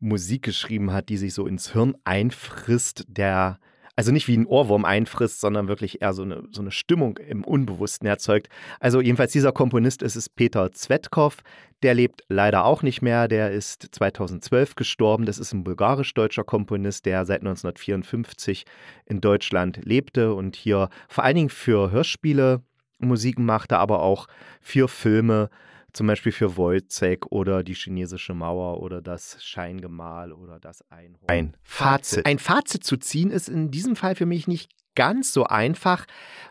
Musik 0.00 0.42
geschrieben 0.42 0.92
hat, 0.92 1.08
die 1.08 1.16
sich 1.16 1.34
so 1.34 1.46
ins 1.46 1.72
Hirn 1.72 1.94
einfrisst, 2.04 3.04
der 3.08 3.58
also 3.98 4.12
nicht 4.12 4.28
wie 4.28 4.36
ein 4.36 4.46
Ohrwurm 4.46 4.84
einfrisst, 4.84 5.40
sondern 5.40 5.66
wirklich 5.66 6.02
eher 6.02 6.12
so 6.12 6.22
eine, 6.22 6.44
so 6.52 6.60
eine 6.60 6.70
Stimmung 6.70 7.16
im 7.16 7.42
Unbewussten 7.42 8.06
erzeugt. 8.06 8.48
Also 8.78 9.00
jedenfalls 9.00 9.32
dieser 9.32 9.50
Komponist 9.50 10.02
ist 10.02 10.14
es 10.14 10.28
Peter 10.28 10.70
Zvetkov, 10.70 11.38
der 11.82 11.94
lebt 11.94 12.22
leider 12.28 12.64
auch 12.64 12.84
nicht 12.84 13.02
mehr, 13.02 13.26
der 13.26 13.50
ist 13.50 13.88
2012 13.90 14.76
gestorben. 14.76 15.26
Das 15.26 15.38
ist 15.38 15.52
ein 15.52 15.64
bulgarisch-deutscher 15.64 16.44
Komponist, 16.44 17.06
der 17.06 17.24
seit 17.24 17.40
1954 17.40 18.66
in 19.06 19.20
Deutschland 19.20 19.80
lebte 19.84 20.32
und 20.32 20.54
hier 20.54 20.90
vor 21.08 21.24
allen 21.24 21.34
Dingen 21.34 21.50
für 21.50 21.90
Hörspiele 21.90 22.62
Musik 23.00 23.40
machte, 23.40 23.78
aber 23.78 24.02
auch 24.02 24.28
für 24.60 24.86
Filme 24.86 25.50
zum 25.98 26.06
Beispiel 26.06 26.30
für 26.30 26.56
Wojcek 26.56 27.26
oder 27.32 27.64
die 27.64 27.74
chinesische 27.74 28.32
Mauer 28.32 28.80
oder 28.80 29.02
das 29.02 29.42
Scheingemahl 29.42 30.32
oder 30.32 30.60
das 30.60 30.88
Einhorn. 30.92 31.26
Ein 31.26 31.56
Fazit. 31.64 32.24
Ein 32.24 32.38
Fazit 32.38 32.84
zu 32.84 32.98
ziehen 32.98 33.32
ist 33.32 33.48
in 33.48 33.72
diesem 33.72 33.96
Fall 33.96 34.14
für 34.14 34.24
mich 34.24 34.46
nicht 34.46 34.70
ganz 34.98 35.32
so 35.32 35.44
einfach, 35.44 36.06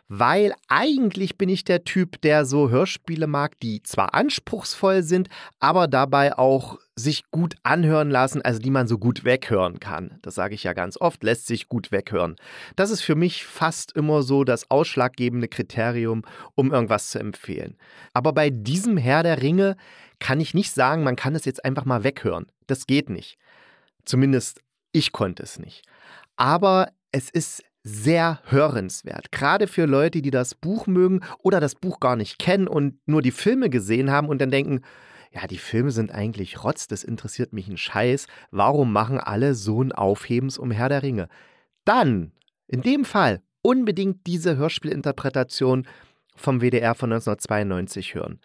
weil 0.07 0.53
eigentlich 0.69 1.37
bin 1.37 1.49
ich 1.49 1.65
der 1.65 1.83
Typ, 1.83 2.21
der 2.21 2.45
so 2.45 2.69
Hörspiele 2.69 3.27
mag, 3.27 3.59
die 3.59 3.83
zwar 3.83 4.13
anspruchsvoll 4.13 5.03
sind, 5.03 5.27
aber 5.59 5.89
dabei 5.89 6.37
auch 6.37 6.77
sich 6.95 7.29
gut 7.29 7.55
anhören 7.63 8.09
lassen, 8.09 8.41
also 8.41 8.59
die 8.59 8.69
man 8.69 8.87
so 8.87 8.97
gut 8.97 9.25
weghören 9.25 9.81
kann. 9.81 10.17
Das 10.21 10.35
sage 10.35 10.55
ich 10.55 10.63
ja 10.63 10.71
ganz 10.71 10.95
oft, 10.95 11.23
lässt 11.23 11.45
sich 11.45 11.67
gut 11.67 11.91
weghören. 11.91 12.37
Das 12.77 12.89
ist 12.89 13.01
für 13.01 13.15
mich 13.15 13.43
fast 13.43 13.91
immer 13.97 14.23
so 14.23 14.45
das 14.45 14.71
ausschlaggebende 14.71 15.49
Kriterium, 15.49 16.23
um 16.55 16.71
irgendwas 16.71 17.09
zu 17.09 17.19
empfehlen. 17.19 17.75
Aber 18.13 18.31
bei 18.31 18.49
diesem 18.49 18.95
Herr 18.95 19.23
der 19.23 19.41
Ringe 19.41 19.75
kann 20.19 20.39
ich 20.39 20.53
nicht 20.53 20.71
sagen, 20.71 21.03
man 21.03 21.17
kann 21.17 21.35
es 21.35 21.43
jetzt 21.43 21.65
einfach 21.65 21.83
mal 21.83 22.05
weghören. 22.05 22.47
Das 22.67 22.87
geht 22.87 23.09
nicht. 23.09 23.37
Zumindest 24.05 24.61
ich 24.93 25.11
konnte 25.11 25.43
es 25.43 25.59
nicht. 25.59 25.83
Aber 26.37 26.87
es 27.11 27.29
ist 27.29 27.61
sehr 27.87 28.41
hörenswert. 28.45 29.31
Gerade 29.31 29.65
für 29.67 29.85
Leute, 29.85 30.21
die 30.21 30.31
das 30.31 30.55
Buch 30.55 30.87
mögen 30.87 31.21
oder 31.39 31.59
das 31.61 31.75
Buch 31.75 31.99
gar 31.99 32.17
nicht 32.17 32.37
kennen 32.37 32.67
und 32.67 32.99
nur 33.07 33.21
die 33.21 33.31
Filme 33.31 33.69
gesehen 33.69 34.11
haben 34.11 34.27
und 34.27 34.39
dann 34.39 34.51
denken, 34.51 34.81
ja, 35.31 35.47
die 35.47 35.57
Filme 35.57 35.91
sind 35.91 36.11
eigentlich 36.11 36.63
Rotz, 36.63 36.87
das 36.87 37.03
interessiert 37.03 37.53
mich 37.53 37.67
ein 37.67 37.77
Scheiß. 37.77 38.27
Warum 38.51 38.91
machen 38.91 39.19
alle 39.19 39.55
so 39.55 39.81
ein 39.81 39.91
Aufhebens 39.91 40.57
um 40.57 40.71
Herr 40.71 40.89
der 40.89 41.03
Ringe? 41.03 41.29
Dann, 41.85 42.33
in 42.67 42.81
dem 42.81 43.05
Fall, 43.05 43.41
unbedingt 43.61 44.27
diese 44.27 44.57
Hörspielinterpretation 44.57 45.87
vom 46.35 46.61
WDR 46.61 46.93
von 46.93 47.11
1992 47.13 48.15
hören. 48.15 48.39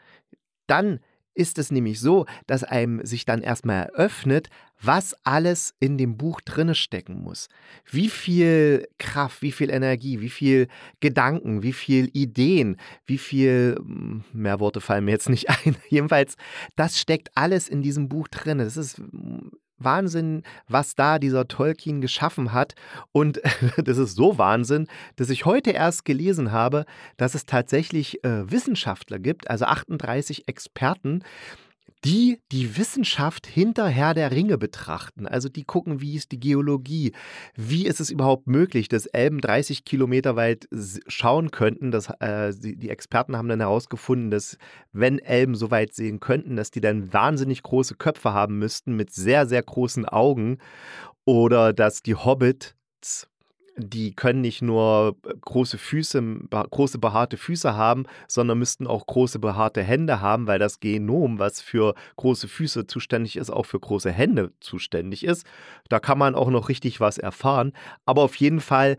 Dann 0.66 1.00
ist 1.34 1.58
es 1.58 1.70
nämlich 1.70 2.00
so, 2.00 2.26
dass 2.46 2.64
einem 2.64 3.04
sich 3.04 3.24
dann 3.24 3.42
erstmal 3.42 3.84
eröffnet, 3.84 4.48
was 4.80 5.14
alles 5.22 5.74
in 5.78 5.96
dem 5.96 6.16
Buch 6.16 6.40
drinne 6.40 6.74
stecken 6.74 7.22
muss. 7.22 7.48
Wie 7.88 8.08
viel 8.08 8.88
Kraft, 8.98 9.40
wie 9.40 9.52
viel 9.52 9.70
Energie, 9.70 10.20
wie 10.20 10.30
viel 10.30 10.68
Gedanken, 11.00 11.62
wie 11.62 11.72
viel 11.72 12.10
Ideen, 12.12 12.76
wie 13.06 13.18
viel 13.18 13.76
hm, 13.78 14.24
mehr 14.32 14.60
Worte 14.60 14.80
fallen 14.80 15.04
mir 15.04 15.12
jetzt 15.12 15.28
nicht 15.28 15.48
ein. 15.64 15.76
Jedenfalls, 15.88 16.36
das 16.76 16.98
steckt 16.98 17.30
alles 17.36 17.68
in 17.68 17.82
diesem 17.82 18.08
Buch 18.08 18.28
drin. 18.28 18.58
Das 18.58 18.76
ist 18.76 18.98
hm, 18.98 19.52
Wahnsinn, 19.84 20.42
was 20.68 20.94
da 20.94 21.18
dieser 21.18 21.48
Tolkien 21.48 22.00
geschaffen 22.00 22.52
hat. 22.52 22.74
Und 23.12 23.40
das 23.76 23.98
ist 23.98 24.16
so 24.16 24.38
Wahnsinn, 24.38 24.86
dass 25.16 25.30
ich 25.30 25.44
heute 25.44 25.70
erst 25.70 26.04
gelesen 26.04 26.52
habe, 26.52 26.84
dass 27.16 27.34
es 27.34 27.46
tatsächlich 27.46 28.24
äh, 28.24 28.50
Wissenschaftler 28.50 29.18
gibt, 29.18 29.50
also 29.50 29.64
38 29.66 30.48
Experten, 30.48 31.22
die 32.04 32.40
die 32.50 32.76
Wissenschaft 32.76 33.46
hinter 33.46 33.88
Herr 33.88 34.14
der 34.14 34.32
Ringe 34.32 34.58
betrachten. 34.58 35.26
Also 35.26 35.48
die 35.48 35.64
gucken, 35.64 36.00
wie 36.00 36.16
ist 36.16 36.32
die 36.32 36.40
Geologie, 36.40 37.12
wie 37.54 37.86
ist 37.86 38.00
es 38.00 38.10
überhaupt 38.10 38.46
möglich, 38.46 38.88
dass 38.88 39.06
Elben 39.06 39.40
30 39.40 39.84
Kilometer 39.84 40.34
weit 40.34 40.68
schauen 41.06 41.50
könnten. 41.50 41.90
Das, 41.90 42.10
äh, 42.20 42.52
die, 42.54 42.76
die, 42.76 42.90
Experten 42.90 43.36
haben 43.36 43.48
dann 43.48 43.60
herausgefunden, 43.60 44.30
dass 44.30 44.58
wenn 44.92 45.18
Elben 45.18 45.54
so 45.54 45.70
weit 45.70 45.94
sehen 45.94 46.18
könnten, 46.18 46.56
dass 46.56 46.70
die 46.70 46.80
dann 46.80 47.12
wahnsinnig 47.12 47.62
große 47.62 47.94
Köpfe 47.94 48.32
haben 48.32 48.58
müssten 48.58 48.96
mit 48.96 49.12
sehr, 49.12 49.46
sehr 49.46 49.62
großen 49.62 50.04
Augen 50.06 50.58
oder 51.24 51.72
dass 51.72 52.02
die 52.02 52.16
Hobbits 52.16 52.74
die 53.76 54.14
können 54.14 54.40
nicht 54.40 54.62
nur 54.62 55.16
äh, 55.26 55.34
große 55.40 55.78
Füße, 55.78 56.22
große 56.50 56.98
behaarte 56.98 57.36
Füße 57.36 57.74
haben, 57.74 58.04
sondern 58.28 58.58
müssten 58.58 58.86
auch 58.86 59.06
große 59.06 59.38
behaarte 59.38 59.82
Hände 59.82 60.20
haben, 60.20 60.46
weil 60.46 60.58
das 60.58 60.80
Genom, 60.80 61.38
was 61.38 61.60
für 61.60 61.94
große 62.16 62.48
Füße 62.48 62.86
zuständig 62.86 63.36
ist, 63.36 63.50
auch 63.50 63.66
für 63.66 63.80
große 63.80 64.10
Hände 64.10 64.52
zuständig 64.60 65.24
ist. 65.24 65.46
Da 65.88 66.00
kann 66.00 66.18
man 66.18 66.34
auch 66.34 66.50
noch 66.50 66.68
richtig 66.68 67.00
was 67.00 67.18
erfahren. 67.18 67.72
Aber 68.04 68.22
auf 68.22 68.36
jeden 68.36 68.60
Fall 68.60 68.96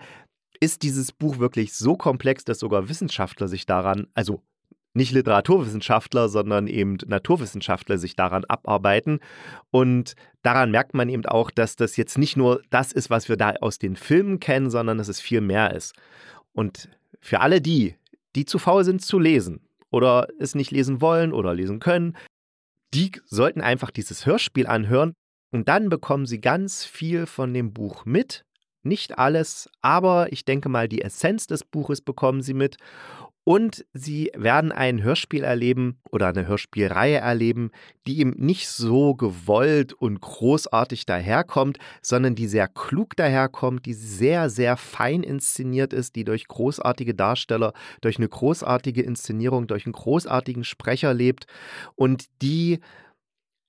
ist 0.60 0.84
dieses 0.84 1.12
Buch 1.12 1.40
wirklich 1.40 1.74
so 1.74 1.96
komplex, 1.98 2.46
dass 2.46 2.60
sogar 2.60 2.90
Wissenschaftler 2.90 3.48
sich 3.48 3.66
daran, 3.66 4.08
also 4.14 4.42
nicht 4.94 5.12
Literaturwissenschaftler, 5.12 6.30
sondern 6.30 6.68
eben 6.68 6.98
Naturwissenschaftler 7.06 7.98
sich 7.98 8.16
daran 8.16 8.46
abarbeiten. 8.46 9.20
Und 9.72 10.16
daran 10.44 10.72
merkt 10.72 10.94
man 10.94 11.10
eben 11.10 11.26
auch, 11.26 11.50
dass 11.50 11.76
das 11.76 11.98
jetzt 11.98 12.18
nicht 12.18 12.38
nur 12.38 12.62
das 12.70 12.92
ist, 12.92 13.10
was 13.10 13.28
wir 13.28 13.38
da 13.38 13.54
aus 13.62 13.80
den 13.80 13.96
Filmen 13.96 14.40
kennen, 14.40 14.70
sondern 14.70 14.98
dass 14.98 15.08
es 15.08 15.20
viel 15.20 15.42
mehr 15.42 15.74
ist. 15.74 15.94
Und 16.54 16.90
für 17.20 17.40
alle 17.40 17.62
die, 17.62 17.96
die 18.36 18.46
zu 18.46 18.60
faul 18.60 18.84
sind 18.84 19.02
zu 19.02 19.20
lesen 19.20 19.62
oder 19.90 20.28
es 20.40 20.56
nicht 20.56 20.72
lesen 20.72 21.02
wollen 21.02 21.34
oder 21.34 21.54
lesen 21.54 21.80
können, 21.80 22.16
die 22.94 23.12
sollten 23.26 23.62
einfach 23.62 23.90
dieses 23.90 24.26
Hörspiel 24.26 24.68
anhören 24.68 25.14
und 25.52 25.68
dann 25.68 25.90
bekommen 25.90 26.26
sie 26.26 26.42
ganz 26.42 26.86
viel 26.86 27.26
von 27.26 27.54
dem 27.54 27.74
Buch 27.74 28.06
mit. 28.06 28.44
Nicht 28.84 29.18
alles, 29.18 29.70
aber 29.82 30.32
ich 30.34 30.46
denke 30.46 30.68
mal, 30.68 30.90
die 30.90 31.02
Essenz 31.02 31.48
des 31.48 31.64
Buches 31.64 32.02
bekommen 32.02 32.42
sie 32.42 32.54
mit. 32.54 32.78
Und 33.46 33.86
sie 33.94 34.32
werden 34.36 34.72
ein 34.72 35.04
Hörspiel 35.04 35.44
erleben 35.44 36.00
oder 36.12 36.28
eine 36.28 36.48
Hörspielreihe 36.48 37.18
erleben, 37.18 37.72
die 38.08 38.20
ihm 38.20 38.34
nicht 38.38 38.70
so 38.70 39.16
gewollt 39.16 39.92
und 39.92 40.22
großartig 40.22 41.06
daherkommt, 41.06 41.78
sondern 42.02 42.36
die 42.36 42.48
sehr 42.48 42.70
klug 42.70 43.18
daherkommt, 43.18 43.86
die 43.86 43.94
sehr, 43.94 44.50
sehr 44.50 44.78
fein 44.78 45.24
inszeniert 45.24 45.92
ist, 45.92 46.16
die 46.16 46.24
durch 46.24 46.48
großartige 46.48 47.16
Darsteller, 47.16 47.74
durch 48.00 48.18
eine 48.18 48.30
großartige 48.30 49.02
Inszenierung, 49.02 49.68
durch 49.68 49.86
einen 49.86 49.94
großartigen 49.94 50.64
Sprecher 50.64 51.14
lebt. 51.14 51.46
Und 51.96 52.26
die 52.42 52.80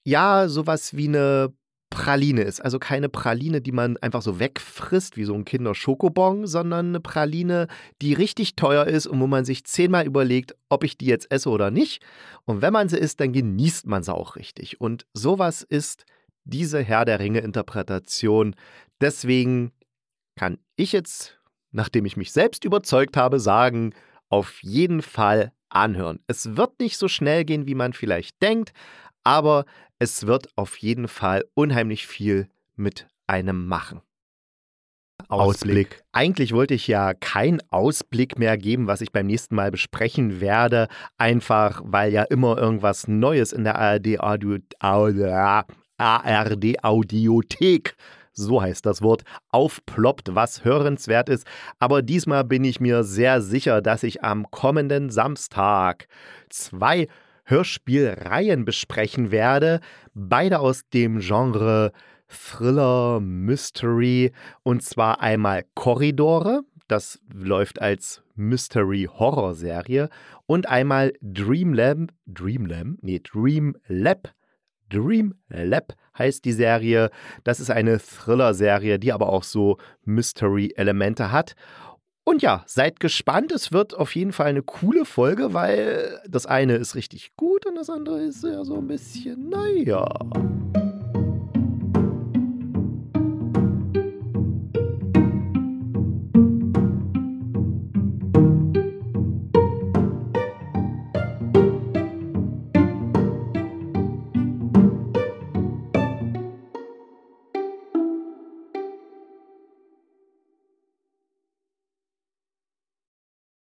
ja 0.04 0.48
sowas 0.48 0.94
wie 0.96 1.08
eine 1.08 1.52
Praline 1.94 2.42
ist. 2.42 2.60
Also 2.60 2.78
keine 2.78 3.08
Praline, 3.08 3.60
die 3.60 3.72
man 3.72 3.96
einfach 3.98 4.22
so 4.22 4.38
wegfrisst, 4.38 5.16
wie 5.16 5.24
so 5.24 5.34
ein 5.34 5.44
Kinder-Schokobon, 5.44 6.46
sondern 6.46 6.88
eine 6.88 7.00
Praline, 7.00 7.68
die 8.02 8.12
richtig 8.12 8.56
teuer 8.56 8.86
ist 8.86 9.06
und 9.06 9.20
wo 9.20 9.26
man 9.26 9.44
sich 9.44 9.64
zehnmal 9.64 10.04
überlegt, 10.04 10.54
ob 10.68 10.84
ich 10.84 10.98
die 10.98 11.06
jetzt 11.06 11.30
esse 11.30 11.48
oder 11.48 11.70
nicht. 11.70 12.02
Und 12.44 12.62
wenn 12.62 12.72
man 12.72 12.88
sie 12.88 12.98
isst, 12.98 13.20
dann 13.20 13.32
genießt 13.32 13.86
man 13.86 14.02
sie 14.02 14.14
auch 14.14 14.36
richtig. 14.36 14.80
Und 14.80 15.06
sowas 15.14 15.62
ist 15.62 16.04
diese 16.44 16.82
Herr 16.82 17.04
der 17.04 17.20
Ringe-Interpretation. 17.20 18.54
Deswegen 19.00 19.72
kann 20.36 20.58
ich 20.76 20.92
jetzt, 20.92 21.38
nachdem 21.70 22.04
ich 22.04 22.16
mich 22.16 22.32
selbst 22.32 22.64
überzeugt 22.64 23.16
habe, 23.16 23.40
sagen, 23.40 23.94
auf 24.28 24.62
jeden 24.62 25.00
Fall 25.00 25.52
anhören. 25.68 26.20
Es 26.26 26.56
wird 26.56 26.80
nicht 26.80 26.98
so 26.98 27.08
schnell 27.08 27.44
gehen, 27.44 27.66
wie 27.66 27.74
man 27.74 27.92
vielleicht 27.92 28.40
denkt, 28.42 28.72
aber 29.24 29.64
es 29.98 30.26
wird 30.26 30.48
auf 30.56 30.76
jeden 30.78 31.08
Fall 31.08 31.44
unheimlich 31.54 32.06
viel 32.06 32.48
mit 32.76 33.08
einem 33.26 33.66
machen. 33.66 34.00
Ausblick. 35.28 36.02
Eigentlich 36.12 36.52
wollte 36.52 36.74
ich 36.74 36.86
ja 36.86 37.14
keinen 37.14 37.60
Ausblick 37.70 38.38
mehr 38.38 38.58
geben, 38.58 38.86
was 38.86 39.00
ich 39.00 39.10
beim 39.10 39.26
nächsten 39.26 39.54
Mal 39.54 39.70
besprechen 39.70 40.40
werde, 40.40 40.88
einfach 41.16 41.80
weil 41.84 42.12
ja 42.12 42.24
immer 42.24 42.58
irgendwas 42.58 43.08
Neues 43.08 43.52
in 43.52 43.64
der 43.64 43.78
ARD, 43.78 44.20
Audio, 44.20 44.58
ARD 45.96 46.84
Audiothek 46.84 47.96
so 48.34 48.60
heißt 48.60 48.84
das 48.84 49.00
Wort, 49.00 49.22
aufploppt, 49.50 50.34
was 50.34 50.64
hörenswert 50.64 51.28
ist. 51.28 51.46
Aber 51.78 52.02
diesmal 52.02 52.44
bin 52.44 52.64
ich 52.64 52.80
mir 52.80 53.04
sehr 53.04 53.40
sicher, 53.40 53.80
dass 53.80 54.02
ich 54.02 54.22
am 54.22 54.50
kommenden 54.50 55.10
Samstag 55.10 56.08
zwei 56.50 57.06
Hörspielreihen 57.44 58.64
besprechen 58.64 59.30
werde. 59.30 59.80
Beide 60.14 60.60
aus 60.60 60.88
dem 60.88 61.20
Genre 61.20 61.92
Thriller, 62.28 63.20
Mystery. 63.20 64.32
Und 64.62 64.82
zwar 64.82 65.20
einmal 65.20 65.64
Korridore. 65.74 66.62
Das 66.88 67.20
läuft 67.32 67.80
als 67.80 68.22
Mystery-Horror-Serie. 68.34 70.08
Und 70.46 70.68
einmal 70.68 71.12
Dreamlab. 71.22 72.08
Dreamlab? 72.26 72.86
Nee, 73.00 73.20
Dreamlab. 73.20 74.34
Dreamlab 74.90 75.94
heißt 76.18 76.44
die 76.44 76.52
Serie. 76.52 77.10
Das 77.42 77.60
ist 77.60 77.70
eine 77.70 77.98
Thriller-Serie, 77.98 78.98
die 78.98 79.12
aber 79.12 79.28
auch 79.28 79.44
so 79.44 79.78
Mystery-Elemente 80.04 81.32
hat. 81.32 81.54
Und 82.24 82.40
ja, 82.40 82.64
seid 82.66 83.00
gespannt. 83.00 83.52
Es 83.52 83.70
wird 83.70 83.94
auf 83.94 84.14
jeden 84.14 84.32
Fall 84.32 84.46
eine 84.46 84.62
coole 84.62 85.04
Folge, 85.04 85.52
weil 85.52 86.20
das 86.26 86.46
eine 86.46 86.76
ist 86.76 86.94
richtig 86.94 87.36
gut 87.36 87.66
und 87.66 87.74
das 87.74 87.90
andere 87.90 88.22
ist 88.22 88.42
ja 88.42 88.64
so 88.64 88.76
ein 88.76 88.86
bisschen, 88.86 89.50
naja. 89.50 90.06